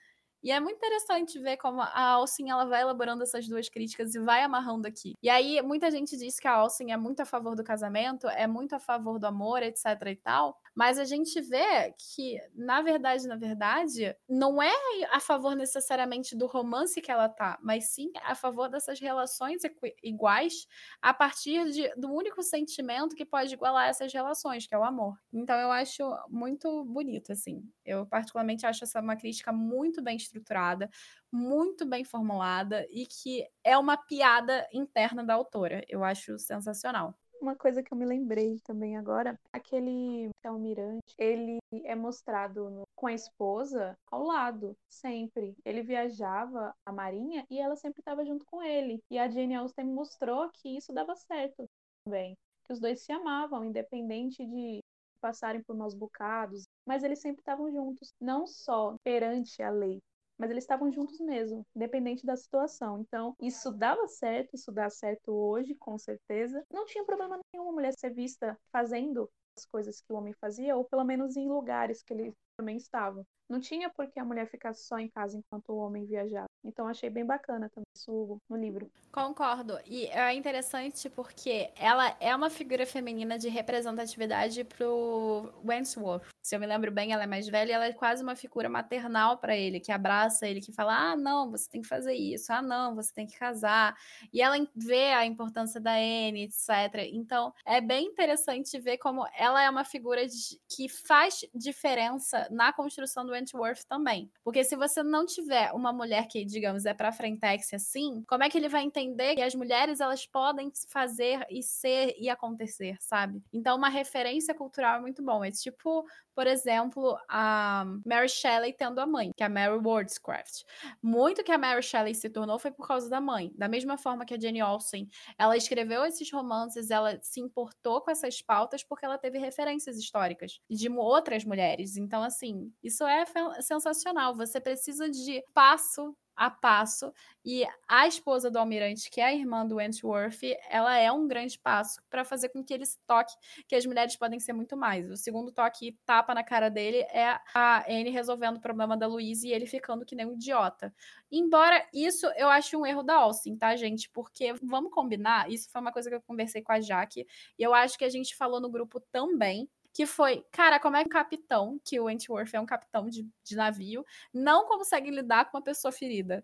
[0.43, 4.19] E é muito interessante ver como a Alcin ela vai elaborando essas duas críticas e
[4.19, 5.13] vai amarrando aqui.
[5.23, 8.45] E aí muita gente diz que a Alcin é muito a favor do casamento, é
[8.47, 13.27] muito a favor do amor, etc e tal, mas a gente vê que na verdade,
[13.27, 14.71] na verdade, não é
[15.11, 19.61] a favor necessariamente do romance que ela tá, mas sim a favor dessas relações
[20.03, 20.65] iguais
[21.01, 25.17] a partir de, do único sentimento que pode igualar essas relações, que é o amor.
[25.31, 27.63] Então eu acho muito bonito assim.
[27.85, 30.89] Eu particularmente acho essa uma crítica muito bem estruturada,
[31.31, 35.83] muito bem formulada e que é uma piada interna da autora.
[35.87, 37.15] Eu acho sensacional.
[37.43, 43.07] Uma coisa que eu me lembrei também agora, aquele almirante, ele é mostrado no, com
[43.07, 45.53] a esposa ao lado, sempre.
[45.65, 49.03] Ele viajava a marinha e ela sempre estava junto com ele.
[49.11, 51.65] E a Jane Austen mostrou que isso dava certo
[52.05, 52.33] também.
[52.63, 54.79] Que os dois se amavam, independente de
[55.19, 59.99] passarem por maus bocados, mas eles sempre estavam juntos, não só perante a lei,
[60.37, 62.99] mas eles estavam juntos mesmo, independente da situação.
[62.99, 66.65] Então, isso dava certo, isso dá certo hoje, com certeza.
[66.71, 70.75] Não tinha problema nenhum uma mulher ser vista fazendo as coisas que o homem fazia,
[70.75, 73.25] ou pelo menos em lugares que ele também estava.
[73.49, 76.47] Não tinha por que a mulher ficar só em casa enquanto o homem viajava.
[76.63, 78.89] Então achei bem bacana também isso no livro.
[79.11, 79.77] Concordo.
[79.85, 86.23] E é interessante porque ela é uma figura feminina de representatividade pro Wentworth.
[86.41, 88.67] Se eu me lembro bem, ela é mais velha e ela é quase uma figura
[88.69, 92.51] maternal para ele, que abraça ele, que fala: "Ah, não, você tem que fazer isso.
[92.51, 93.95] Ah, não, você tem que casar".
[94.31, 97.07] E ela vê a importância da Anne, etc.
[97.13, 102.73] Então, é bem interessante ver como ela é uma figura de, que faz diferença na
[102.73, 104.29] construção do Wentworth também.
[104.43, 108.49] Porque se você não tiver uma mulher que, digamos, é pra frentex assim, como é
[108.49, 113.41] que ele vai entender que as mulheres elas podem fazer e ser e acontecer, sabe?
[113.51, 115.43] Então, uma referência cultural é muito bom.
[115.43, 120.63] É tipo, por exemplo, a Mary Shelley tendo a mãe, que é a Mary Wordscraft.
[121.01, 123.51] Muito que a Mary Shelley se tornou foi por causa da mãe.
[123.55, 128.11] Da mesma forma que a Jane Austen, ela escreveu esses romances, ela se importou com
[128.11, 131.97] essas pautas porque ela teve referências históricas de outras mulheres.
[131.97, 133.23] Então, assim, isso é
[133.61, 134.35] sensacional.
[134.35, 137.13] Você precisa de passo a passo.
[137.45, 141.59] E a esposa do almirante, que é a irmã do Wentworth, ela é um grande
[141.59, 143.33] passo para fazer com que ele se toque
[143.67, 145.09] que as mulheres podem ser muito mais.
[145.09, 149.47] O segundo toque tapa na cara dele é a Anne resolvendo o problema da Louise
[149.47, 150.93] e ele ficando que nem um idiota.
[151.31, 154.09] Embora isso eu ache um erro da Austin, tá, gente?
[154.09, 157.27] Porque vamos combinar, isso foi uma coisa que eu conversei com a Jaque,
[157.57, 161.03] e eu acho que a gente falou no grupo também que foi, cara, como é
[161.03, 165.45] que um capitão, que o Wentworth é um capitão de, de navio, não consegue lidar
[165.45, 166.43] com uma pessoa ferida?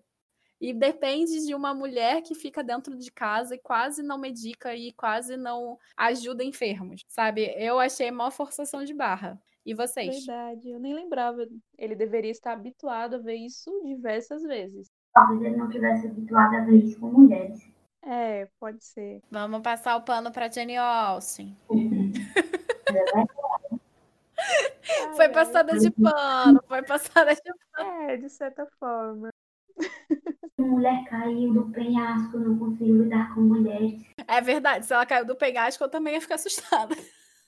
[0.62, 4.92] E depende de uma mulher que fica dentro de casa e quase não medica e
[4.92, 7.54] quase não ajuda enfermos, sabe?
[7.58, 9.42] Eu achei uma forçação de barra.
[9.66, 10.26] E vocês?
[10.26, 11.48] Verdade, eu nem lembrava.
[11.78, 14.92] Ele deveria estar habituado a ver isso diversas vezes.
[15.14, 17.60] Talvez ele não tivesse habituado a ver isso com mulheres.
[18.02, 19.22] É, pode ser.
[19.32, 21.58] Vamos passar o pano para Jenny Olsen.
[21.70, 22.12] Uhum.
[25.16, 27.42] foi passada de pano, foi passada de
[27.74, 27.90] pano.
[28.10, 29.30] É, de certa forma.
[30.58, 34.04] Mulher caiu do penhasco, não conseguiu lidar com mulheres.
[34.28, 36.96] É verdade, se ela caiu do penhasco, eu também ia ficar assustada.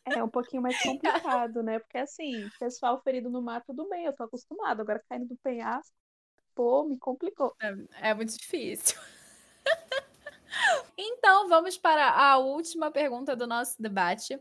[0.05, 1.79] É um pouquinho mais complicado, né?
[1.79, 4.81] Porque assim, pessoal ferido no mar, tudo bem, eu tô acostumado.
[4.81, 5.93] Agora caindo do penhasco,
[6.55, 7.53] pô, me complicou.
[7.61, 8.99] É, é muito difícil.
[10.97, 14.39] então, vamos para a última pergunta do nosso debate.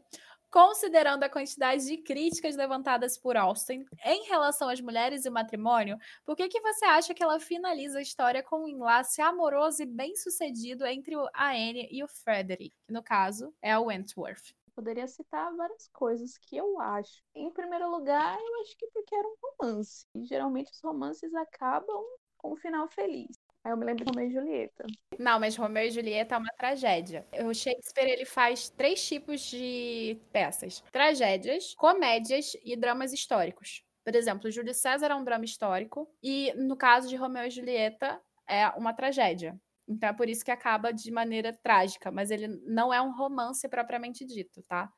[0.51, 5.97] Considerando a quantidade de críticas levantadas por Austen em relação às mulheres e o matrimônio,
[6.27, 9.87] por que, que você acha que ela finaliza a história com um enlace amoroso e
[9.87, 14.53] bem-sucedido entre a Anne e o Frederick, que no caso é o Wentworth?
[14.75, 17.23] Poderia citar várias coisas que eu acho.
[17.33, 20.05] Em primeiro lugar, eu acho que porque era um romance.
[20.17, 22.03] E geralmente os romances acabam
[22.37, 23.39] com um final feliz.
[23.63, 24.87] Aí eu me lembro de Romeu e Julieta.
[25.19, 27.27] Não, mas Romeu e Julieta é uma tragédia.
[27.45, 33.85] O Shakespeare ele faz três tipos de peças: tragédias, comédias e dramas históricos.
[34.03, 38.21] Por exemplo, Júlio César é um drama histórico e no caso de Romeu e Julieta
[38.49, 39.61] é uma tragédia.
[39.87, 43.69] Então é por isso que acaba de maneira trágica, mas ele não é um romance
[43.69, 44.91] propriamente dito, tá?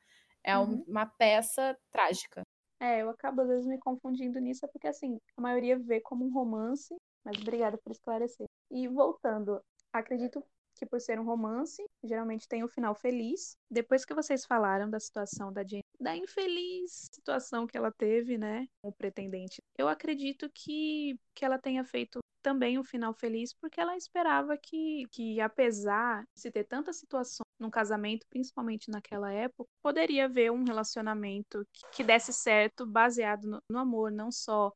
[0.43, 0.83] É uhum.
[0.87, 2.43] uma peça trágica.
[2.79, 6.33] É, eu acabo às vezes me confundindo nisso, porque assim, a maioria vê como um
[6.33, 8.47] romance mas obrigada por esclarecer.
[8.71, 9.61] E voltando,
[9.91, 10.43] acredito
[10.75, 13.55] que por ser um romance, geralmente tem um final feliz.
[13.69, 18.67] Depois que vocês falaram da situação da Jane, da infeliz situação que ela teve, né,
[18.81, 23.79] com o pretendente, eu acredito que, que ela tenha feito também um final feliz, porque
[23.79, 29.69] ela esperava que, que apesar de se ter tantas situações num casamento, principalmente naquela época,
[29.81, 34.73] poderia haver um relacionamento que, que desse certo baseado no, no amor, não só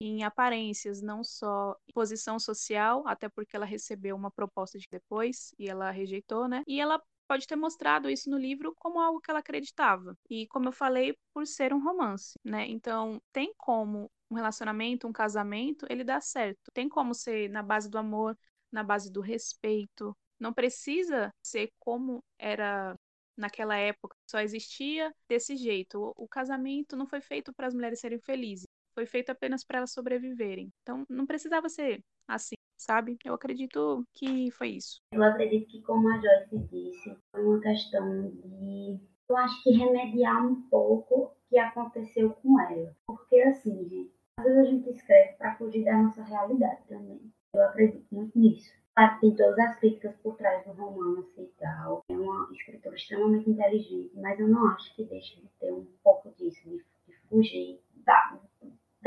[0.00, 5.68] em aparências, não só posição social, até porque ela recebeu uma proposta de depois e
[5.68, 6.62] ela rejeitou, né?
[6.66, 10.16] E ela pode ter mostrado isso no livro como algo que ela acreditava.
[10.30, 12.66] E como eu falei, por ser um romance, né?
[12.66, 16.70] Então, tem como um relacionamento, um casamento, ele dá certo.
[16.72, 18.36] Tem como ser na base do amor,
[18.72, 20.16] na base do respeito.
[20.38, 22.94] Não precisa ser como era
[23.36, 26.12] naquela época, só existia desse jeito.
[26.16, 28.66] O casamento não foi feito para as mulheres serem felizes,
[28.98, 30.72] foi feito apenas para elas sobreviverem.
[30.82, 33.18] Então, não precisava ser assim sabe?
[33.24, 35.00] Eu acredito que foi isso.
[35.12, 40.46] Eu acredito que, como a Joyce disse, foi uma questão de, eu acho que remediar
[40.46, 42.96] um pouco o que aconteceu com ela.
[43.04, 47.20] Porque, assim, gente, às vezes a gente escreve para fugir da nossa realidade também.
[47.54, 48.72] Eu acredito muito nisso.
[48.94, 52.04] Claro, tem todas as críticas por trás do romance e tal.
[52.08, 56.30] É uma escritora extremamente inteligente, mas eu não acho que deixe de ter um pouco
[56.36, 56.84] disso, de,
[57.28, 57.77] fugir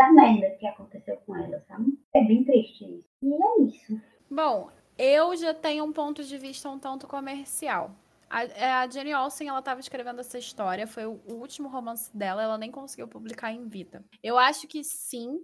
[0.02, 1.98] da merda que aconteceu com ela, sabe?
[2.16, 3.08] É bem triste isso.
[3.22, 4.02] E é isso.
[4.30, 7.96] Bom, eu já tenho um ponto de vista um tanto comercial.
[8.30, 12.42] A, é, a Jenny Olsen, ela estava escrevendo essa história, foi o, último romance dela,
[12.42, 14.04] ela nem conseguiu publicar em vida.
[14.24, 15.38] Eu acho que sim,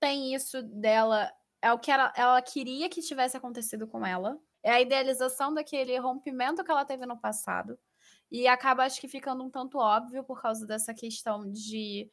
[0.00, 1.30] tem isso dela,
[1.62, 4.38] é o que ela, ela queria que tivesse acontecido com ela.
[4.62, 7.78] É a idealização daquele rompimento que ela teve no passado.
[8.30, 12.10] E acaba, acho que, ficando um tanto óbvio por causa dessa questão de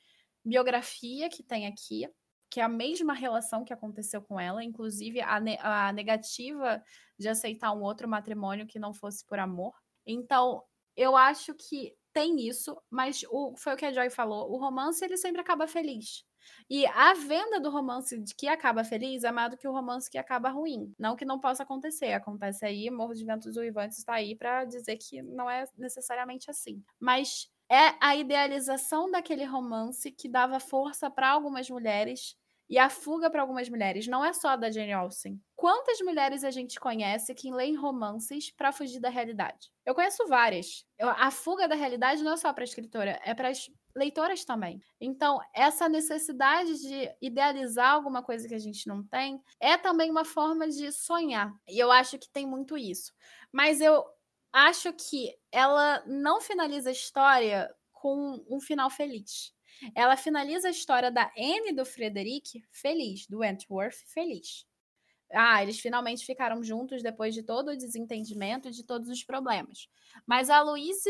[0.47, 2.09] biografia que tem aqui,
[2.49, 6.81] que é a mesma relação que aconteceu com ela, inclusive a, ne a negativa
[7.19, 9.73] de aceitar um outro matrimônio que não fosse por amor.
[10.05, 10.63] Então,
[10.95, 15.03] eu acho que tem isso, mas o, foi o que a Joy falou, o romance
[15.03, 16.25] ele sempre acaba feliz.
[16.69, 20.17] E a venda do romance que acaba feliz é mais do que o romance que
[20.17, 20.93] acaba ruim.
[20.97, 22.13] Não que não possa acontecer.
[22.13, 26.81] Acontece aí, Morro de Ventos Uivantes está aí para dizer que não é necessariamente assim.
[26.99, 32.35] Mas é a idealização daquele romance que dava força para algumas mulheres
[32.69, 34.07] e a fuga para algumas mulheres.
[34.07, 35.41] Não é só da Jane Austen.
[35.55, 39.71] Quantas mulheres a gente conhece que leem romances para fugir da realidade?
[39.85, 40.85] Eu conheço várias.
[40.99, 44.45] Eu, a fuga da realidade não é só para a escritora, é para as leitoras
[44.45, 44.79] também.
[44.99, 50.25] Então, essa necessidade de idealizar alguma coisa que a gente não tem é também uma
[50.25, 51.51] forma de sonhar.
[51.67, 53.13] E eu acho que tem muito isso.
[53.51, 54.05] Mas eu
[54.51, 59.53] acho que ela não finaliza a história com um final feliz.
[59.95, 64.65] Ela finaliza a história da Anne e do Frederic feliz, do Wentworth feliz.
[65.31, 69.89] Ah, eles finalmente ficaram juntos depois de todo o desentendimento e de todos os problemas.
[70.25, 71.09] Mas a Louise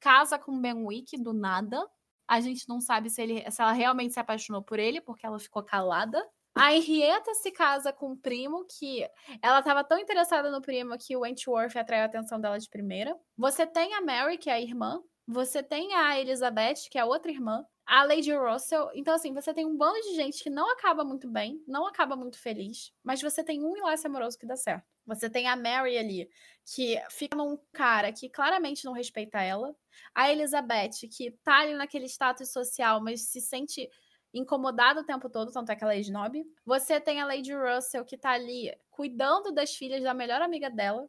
[0.00, 1.86] casa com Benwick do nada.
[2.26, 5.38] A gente não sabe se, ele, se ela realmente se apaixonou por ele, porque ela
[5.38, 6.24] ficou calada.
[6.54, 9.08] A Henrietta se casa com um primo que
[9.40, 13.16] ela estava tão interessada no primo que o Wentworth atraiu a atenção dela de primeira.
[13.36, 15.00] Você tem a Mary, que é a irmã.
[15.26, 17.64] Você tem a Elizabeth, que é a outra irmã.
[17.86, 18.90] A Lady Russell.
[18.94, 22.16] Então, assim, você tem um bando de gente que não acaba muito bem, não acaba
[22.16, 24.84] muito feliz, mas você tem um enlace amoroso que dá certo.
[25.06, 26.28] Você tem a Mary ali,
[26.74, 29.74] que fica num cara que claramente não respeita ela.
[30.14, 33.88] A Elizabeth, que tá ali naquele status social, mas se sente
[34.32, 36.42] incomodada o tempo todo, tanto é que ela é snob.
[36.64, 41.08] Você tem a Lady Russell, que tá ali cuidando das filhas da melhor amiga dela.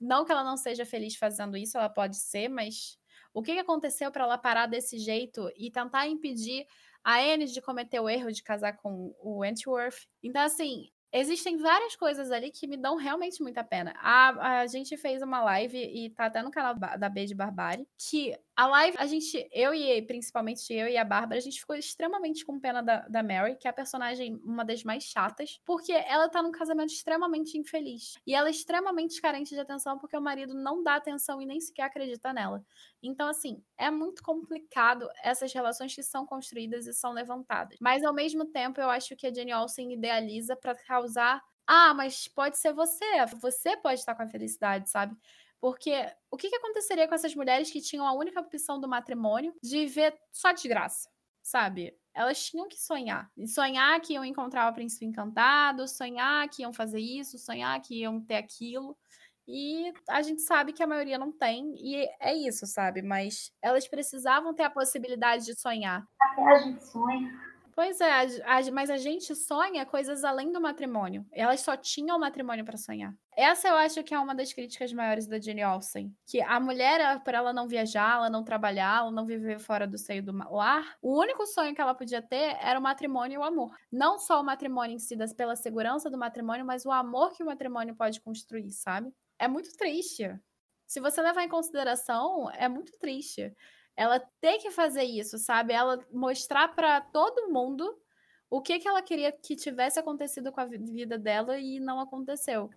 [0.00, 2.98] Não que ela não seja feliz fazendo isso, ela pode ser, mas
[3.32, 6.66] o que aconteceu para ela parar desse jeito e tentar impedir
[7.04, 10.06] a Anne de cometer o erro de casar com o Wentworth?
[10.22, 13.94] Então, assim, existem várias coisas ali que me dão realmente muita pena.
[13.98, 17.86] A, a gente fez uma live e tá até no canal da B de Barbárie,
[17.98, 21.74] que a live, a gente, eu e principalmente eu e a Bárbara, a gente ficou
[21.74, 25.92] extremamente com pena da, da Mary, que é a personagem, uma das mais chatas, porque
[25.92, 28.14] ela tá num casamento extremamente infeliz.
[28.26, 31.60] E ela é extremamente carente de atenção porque o marido não dá atenção e nem
[31.60, 32.62] sequer acredita nela.
[33.02, 37.78] Então, assim, é muito complicado essas relações que são construídas e são levantadas.
[37.80, 41.42] Mas, ao mesmo tempo, eu acho que a Jenny Olsen idealiza para causar.
[41.66, 43.04] Ah, mas pode ser você.
[43.40, 45.16] Você pode estar com a felicidade, sabe?
[45.62, 49.54] Porque o que, que aconteceria com essas mulheres que tinham a única opção do matrimônio
[49.62, 51.08] de viver só desgraça,
[51.40, 51.96] sabe?
[52.12, 53.30] Elas tinham que sonhar.
[53.46, 58.20] Sonhar que iam encontrar o príncipe encantado, sonhar que iam fazer isso, sonhar que iam
[58.20, 58.98] ter aquilo.
[59.46, 63.00] E a gente sabe que a maioria não tem, e é isso, sabe?
[63.00, 66.04] Mas elas precisavam ter a possibilidade de sonhar.
[66.20, 67.51] Até a gente sonha.
[67.74, 71.26] Pois é, a, a, mas a gente sonha coisas além do matrimônio.
[71.32, 73.14] Elas só tinham o matrimônio para sonhar.
[73.34, 76.14] Essa eu acho que é uma das críticas maiores da Jane Austen.
[76.26, 79.96] Que a mulher, por ela não viajar, ela não trabalhar, ela não viver fora do
[79.96, 83.42] seio do lar, o único sonho que ela podia ter era o matrimônio e o
[83.42, 83.74] amor.
[83.90, 87.46] Não só o matrimônio em si, pela segurança do matrimônio, mas o amor que o
[87.46, 89.10] matrimônio pode construir, sabe?
[89.38, 90.30] É muito triste.
[90.86, 93.54] Se você levar em consideração, é muito triste
[93.96, 95.72] ela ter que fazer isso, sabe?
[95.72, 97.98] Ela mostrar para todo mundo
[98.50, 102.70] o que, que ela queria que tivesse acontecido com a vida dela e não aconteceu.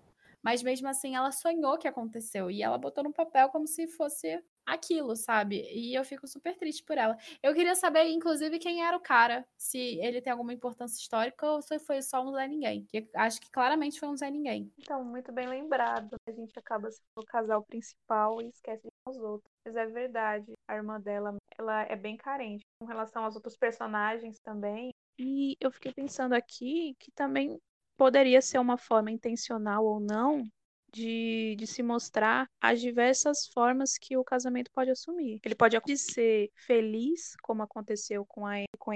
[0.46, 4.40] Mas mesmo assim, ela sonhou que aconteceu e ela botou no papel como se fosse
[4.64, 5.62] aquilo, sabe?
[5.74, 7.18] E eu fico super triste por ela.
[7.42, 11.62] Eu queria saber, inclusive, quem era o cara, se ele tem alguma importância histórica ou
[11.62, 12.86] se foi só um Zé Ninguém.
[12.86, 14.72] Que acho que claramente foi um Zé Ninguém.
[14.78, 16.16] Então, muito bem lembrado.
[16.28, 19.52] A gente acaba sendo o casal principal e esquece de os outros.
[19.66, 24.40] Mas é verdade, a irmã dela, ela é bem carente com relação aos outros personagens
[24.40, 24.92] também.
[25.18, 27.58] E eu fiquei pensando aqui que também
[27.98, 30.44] poderia ser uma forma intencional ou não
[30.92, 35.40] de, de se mostrar as diversas formas que o casamento pode assumir.
[35.44, 38.94] Ele pode ser feliz, como aconteceu com a com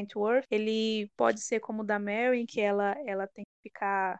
[0.51, 4.19] ele pode ser como o da Mary, que ela, ela tem que ficar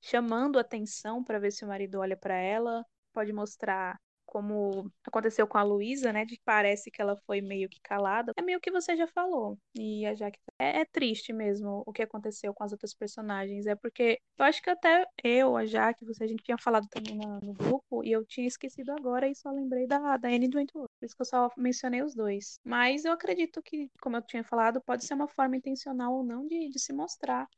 [0.00, 3.98] chamando atenção para ver se o marido olha para ela, pode mostrar
[4.30, 6.24] como aconteceu com a Luísa, né?
[6.24, 8.32] De que parece que ela foi meio que calada.
[8.36, 9.58] É meio que você já falou.
[9.74, 13.66] E a Jaque é, é, triste mesmo o que aconteceu com as outras personagens.
[13.66, 17.16] É porque eu acho que até eu, a Jaque, você, a gente tinha falado também
[17.16, 20.88] no, no grupo, e eu tinha esquecido agora e só lembrei da, da Anne Wentworth.
[20.98, 22.58] Por isso que eu só mencionei os dois.
[22.64, 26.46] Mas eu acredito que, como eu tinha falado, pode ser uma forma intencional ou não
[26.46, 27.48] de, de se mostrar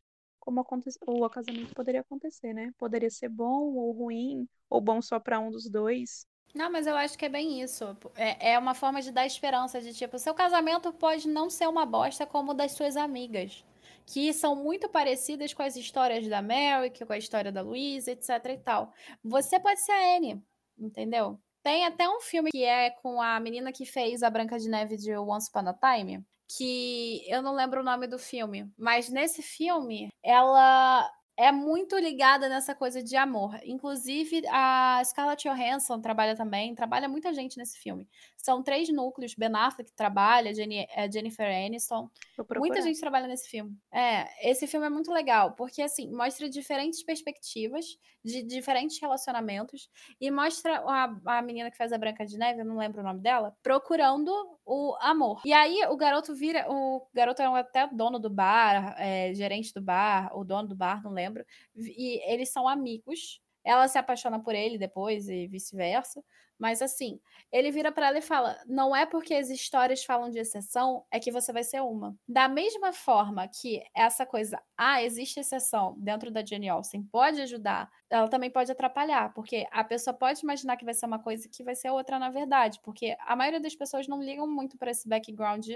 [0.42, 2.72] como o casamento poderia acontecer, né?
[2.76, 6.26] Poderia ser bom ou ruim, ou bom só para um dos dois.
[6.54, 7.96] Não, mas eu acho que é bem isso.
[8.14, 11.86] É, é uma forma de dar esperança, de tipo, seu casamento pode não ser uma
[11.86, 13.64] bosta como o das suas amigas.
[14.04, 18.28] Que são muito parecidas com as histórias da Mary, com a história da Luísa, etc
[18.50, 18.92] e tal.
[19.24, 20.42] Você pode ser a Anne,
[20.78, 21.38] entendeu?
[21.62, 24.96] Tem até um filme que é com a menina que fez a Branca de Neve
[24.96, 26.24] de Once Upon a Time,
[26.56, 32.48] que eu não lembro o nome do filme, mas nesse filme ela é muito ligada
[32.48, 33.58] nessa coisa de amor.
[33.64, 38.08] Inclusive, a Scarlett Johansson trabalha também, trabalha muita gente nesse filme.
[38.36, 42.10] São três núcleos, Ben Affleck trabalha, Jenny, é, Jennifer Aniston.
[42.56, 43.76] Muita gente trabalha nesse filme.
[43.92, 47.86] É, esse filme é muito legal, porque, assim, mostra diferentes perspectivas
[48.24, 49.88] de diferentes relacionamentos
[50.20, 53.04] e mostra a, a menina que faz a Branca de Neve, eu não lembro o
[53.04, 54.30] nome dela, procurando
[54.64, 55.40] o amor.
[55.44, 56.66] E aí, o garoto vira...
[56.68, 61.02] O garoto é até dono do bar, é, gerente do bar, o dono do bar,
[61.02, 61.44] não lembro lembro.
[61.76, 63.40] E eles são amigos.
[63.64, 66.22] Ela se apaixona por ele depois e vice-versa.
[66.58, 67.18] Mas assim,
[67.50, 71.18] ele vira para ela e fala: não é porque as histórias falam de exceção é
[71.18, 72.16] que você vai ser uma.
[72.28, 77.90] Da mesma forma que essa coisa, ah, existe exceção dentro da Jenny Olsen, pode ajudar,
[78.08, 81.64] ela também pode atrapalhar, porque a pessoa pode imaginar que vai ser uma coisa que
[81.64, 85.08] vai ser outra na verdade, porque a maioria das pessoas não ligam muito para esse
[85.08, 85.66] background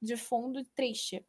[0.00, 1.24] de fundo triste.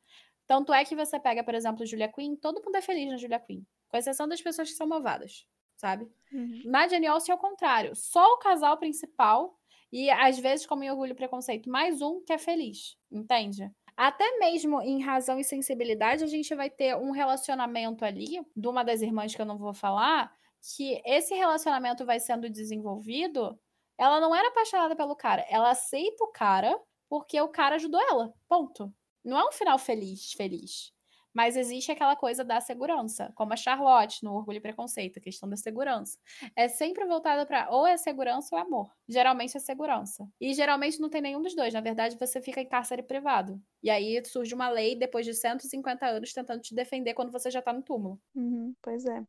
[0.49, 3.39] Tanto é que você pega, por exemplo, Julia Quinn, todo mundo é feliz na Julia
[3.39, 5.45] Quinn, com exceção das pessoas que são malvadas,
[5.77, 6.11] sabe?
[6.33, 6.63] Uhum.
[6.65, 9.55] Na Jenny Olsen é o contrário, só o casal principal
[9.93, 13.71] e às vezes, como em Orgulho e Preconceito, mais um que é feliz, entende?
[13.95, 18.83] Até mesmo em razão e sensibilidade, a gente vai ter um relacionamento ali, de uma
[18.83, 20.33] das irmãs que eu não vou falar,
[20.75, 23.55] que esse relacionamento vai sendo desenvolvido.
[23.99, 26.75] Ela não era apaixonada pelo cara, ela aceita o cara
[27.07, 28.33] porque o cara ajudou ela.
[28.47, 28.91] Ponto.
[29.23, 30.93] Não é um final feliz, feliz.
[31.33, 35.47] Mas existe aquela coisa da segurança, como a Charlotte no Orgulho e Preconceito, a questão
[35.47, 36.17] da segurança.
[36.55, 38.91] É sempre voltada para ou é segurança ou é amor.
[39.07, 40.27] Geralmente é segurança.
[40.41, 41.73] E geralmente não tem nenhum dos dois.
[41.73, 43.61] Na verdade, você fica em cárcere privado.
[43.83, 47.61] E aí surge uma lei depois de 150 anos tentando te defender quando você já
[47.61, 48.19] tá no túmulo.
[48.35, 49.25] Uhum, pois é.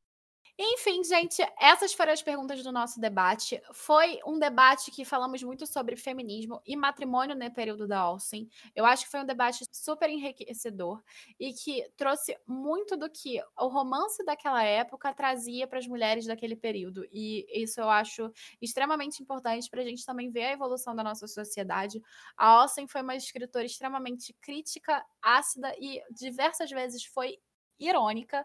[0.62, 3.62] Enfim, gente, essas foram as perguntas do nosso debate.
[3.72, 8.46] Foi um debate que falamos muito sobre feminismo e matrimônio no período da Olsen.
[8.76, 11.02] Eu acho que foi um debate super enriquecedor
[11.38, 16.54] e que trouxe muito do que o romance daquela época trazia para as mulheres daquele
[16.54, 17.06] período.
[17.11, 18.30] E isso eu acho
[18.61, 22.02] extremamente importante para a gente também ver a evolução da nossa sociedade.
[22.36, 27.38] A Olsen foi uma escritora extremamente crítica, ácida e diversas vezes foi
[27.78, 28.44] irônica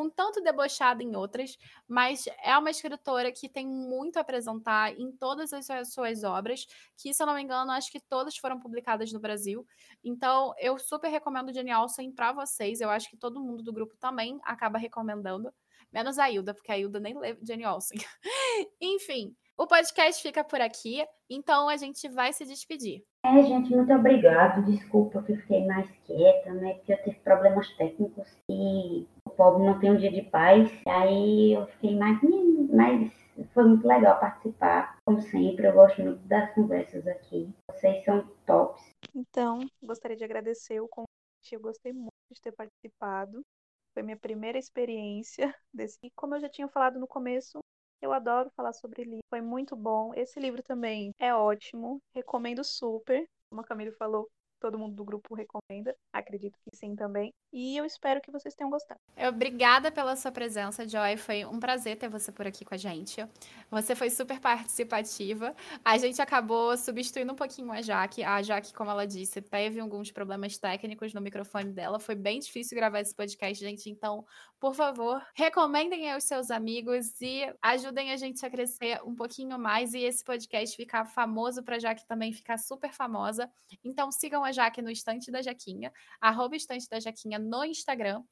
[0.00, 1.56] um tanto debochada em outras,
[1.88, 6.66] mas é uma escritora que tem muito a apresentar em todas as suas obras,
[6.96, 9.66] que, se eu não me engano, acho que todas foram publicadas no Brasil.
[10.04, 12.80] Então, eu super recomendo Jane Austen para vocês.
[12.80, 15.52] Eu acho que todo mundo do grupo também acaba recomendando,
[15.92, 17.98] menos a Hilda, porque a Hilda nem lê Jane Austen.
[18.80, 23.02] Enfim, o podcast fica por aqui, então a gente vai se despedir.
[23.24, 24.64] É, gente, muito obrigado.
[24.66, 26.74] Desculpa que fiquei mais quieta, né?
[26.74, 30.70] Porque eu tive problemas técnicos e pobre não tem um dia de paz.
[30.86, 32.18] Aí eu fiquei mais.
[32.72, 33.12] Mas
[33.52, 34.98] foi muito legal participar.
[35.04, 37.48] Como sempre, eu gosto muito das conversas aqui.
[37.70, 38.82] Vocês são tops.
[39.14, 41.06] Então, gostaria de agradecer o convite.
[41.52, 43.42] Eu gostei muito de ter participado.
[43.94, 45.98] Foi minha primeira experiência desse.
[46.02, 47.60] E como eu já tinha falado no começo,
[48.02, 50.12] eu adoro falar sobre livro, foi muito bom.
[50.14, 53.26] Esse livro também é ótimo, recomendo super.
[53.48, 54.28] Como a Camila falou,
[54.66, 55.94] todo mundo do grupo recomenda.
[56.12, 57.32] Acredito que sim também.
[57.52, 59.00] E eu espero que vocês tenham gostado.
[59.28, 61.16] Obrigada pela sua presença, Joy.
[61.16, 63.24] Foi um prazer ter você por aqui com a gente.
[63.70, 65.54] Você foi super participativa.
[65.84, 68.24] A gente acabou substituindo um pouquinho a Jaque.
[68.24, 72.00] A Jaque, como ela disse, teve alguns problemas técnicos no microfone dela.
[72.00, 73.88] Foi bem difícil gravar esse podcast, gente.
[73.88, 74.24] Então,
[74.58, 79.94] por favor, recomendem aos seus amigos e ajudem a gente a crescer um pouquinho mais
[79.94, 83.48] e esse podcast ficar famoso para Jaque também ficar super famosa.
[83.84, 88.22] Então, sigam a Jaque no Estante da Jaquinha, arroba Estante da Jaquinha no Instagram.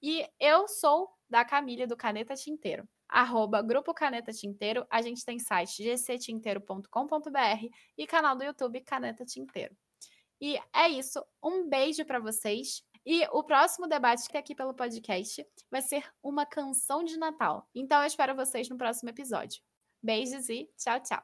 [0.00, 2.88] E eu sou da Camila do Caneta Tinteiro.
[3.08, 4.86] Arroba Grupo Caneta Tinteiro.
[4.90, 7.66] A gente tem site gctinteiro.com.br
[7.96, 9.76] e canal do YouTube Caneta Tinteiro.
[10.40, 11.24] E é isso.
[11.42, 12.82] Um beijo para vocês.
[13.04, 17.68] E o próximo debate que é aqui pelo podcast vai ser uma canção de Natal.
[17.74, 19.60] Então eu espero vocês no próximo episódio.
[20.02, 21.20] Beijos e tchau, tchau.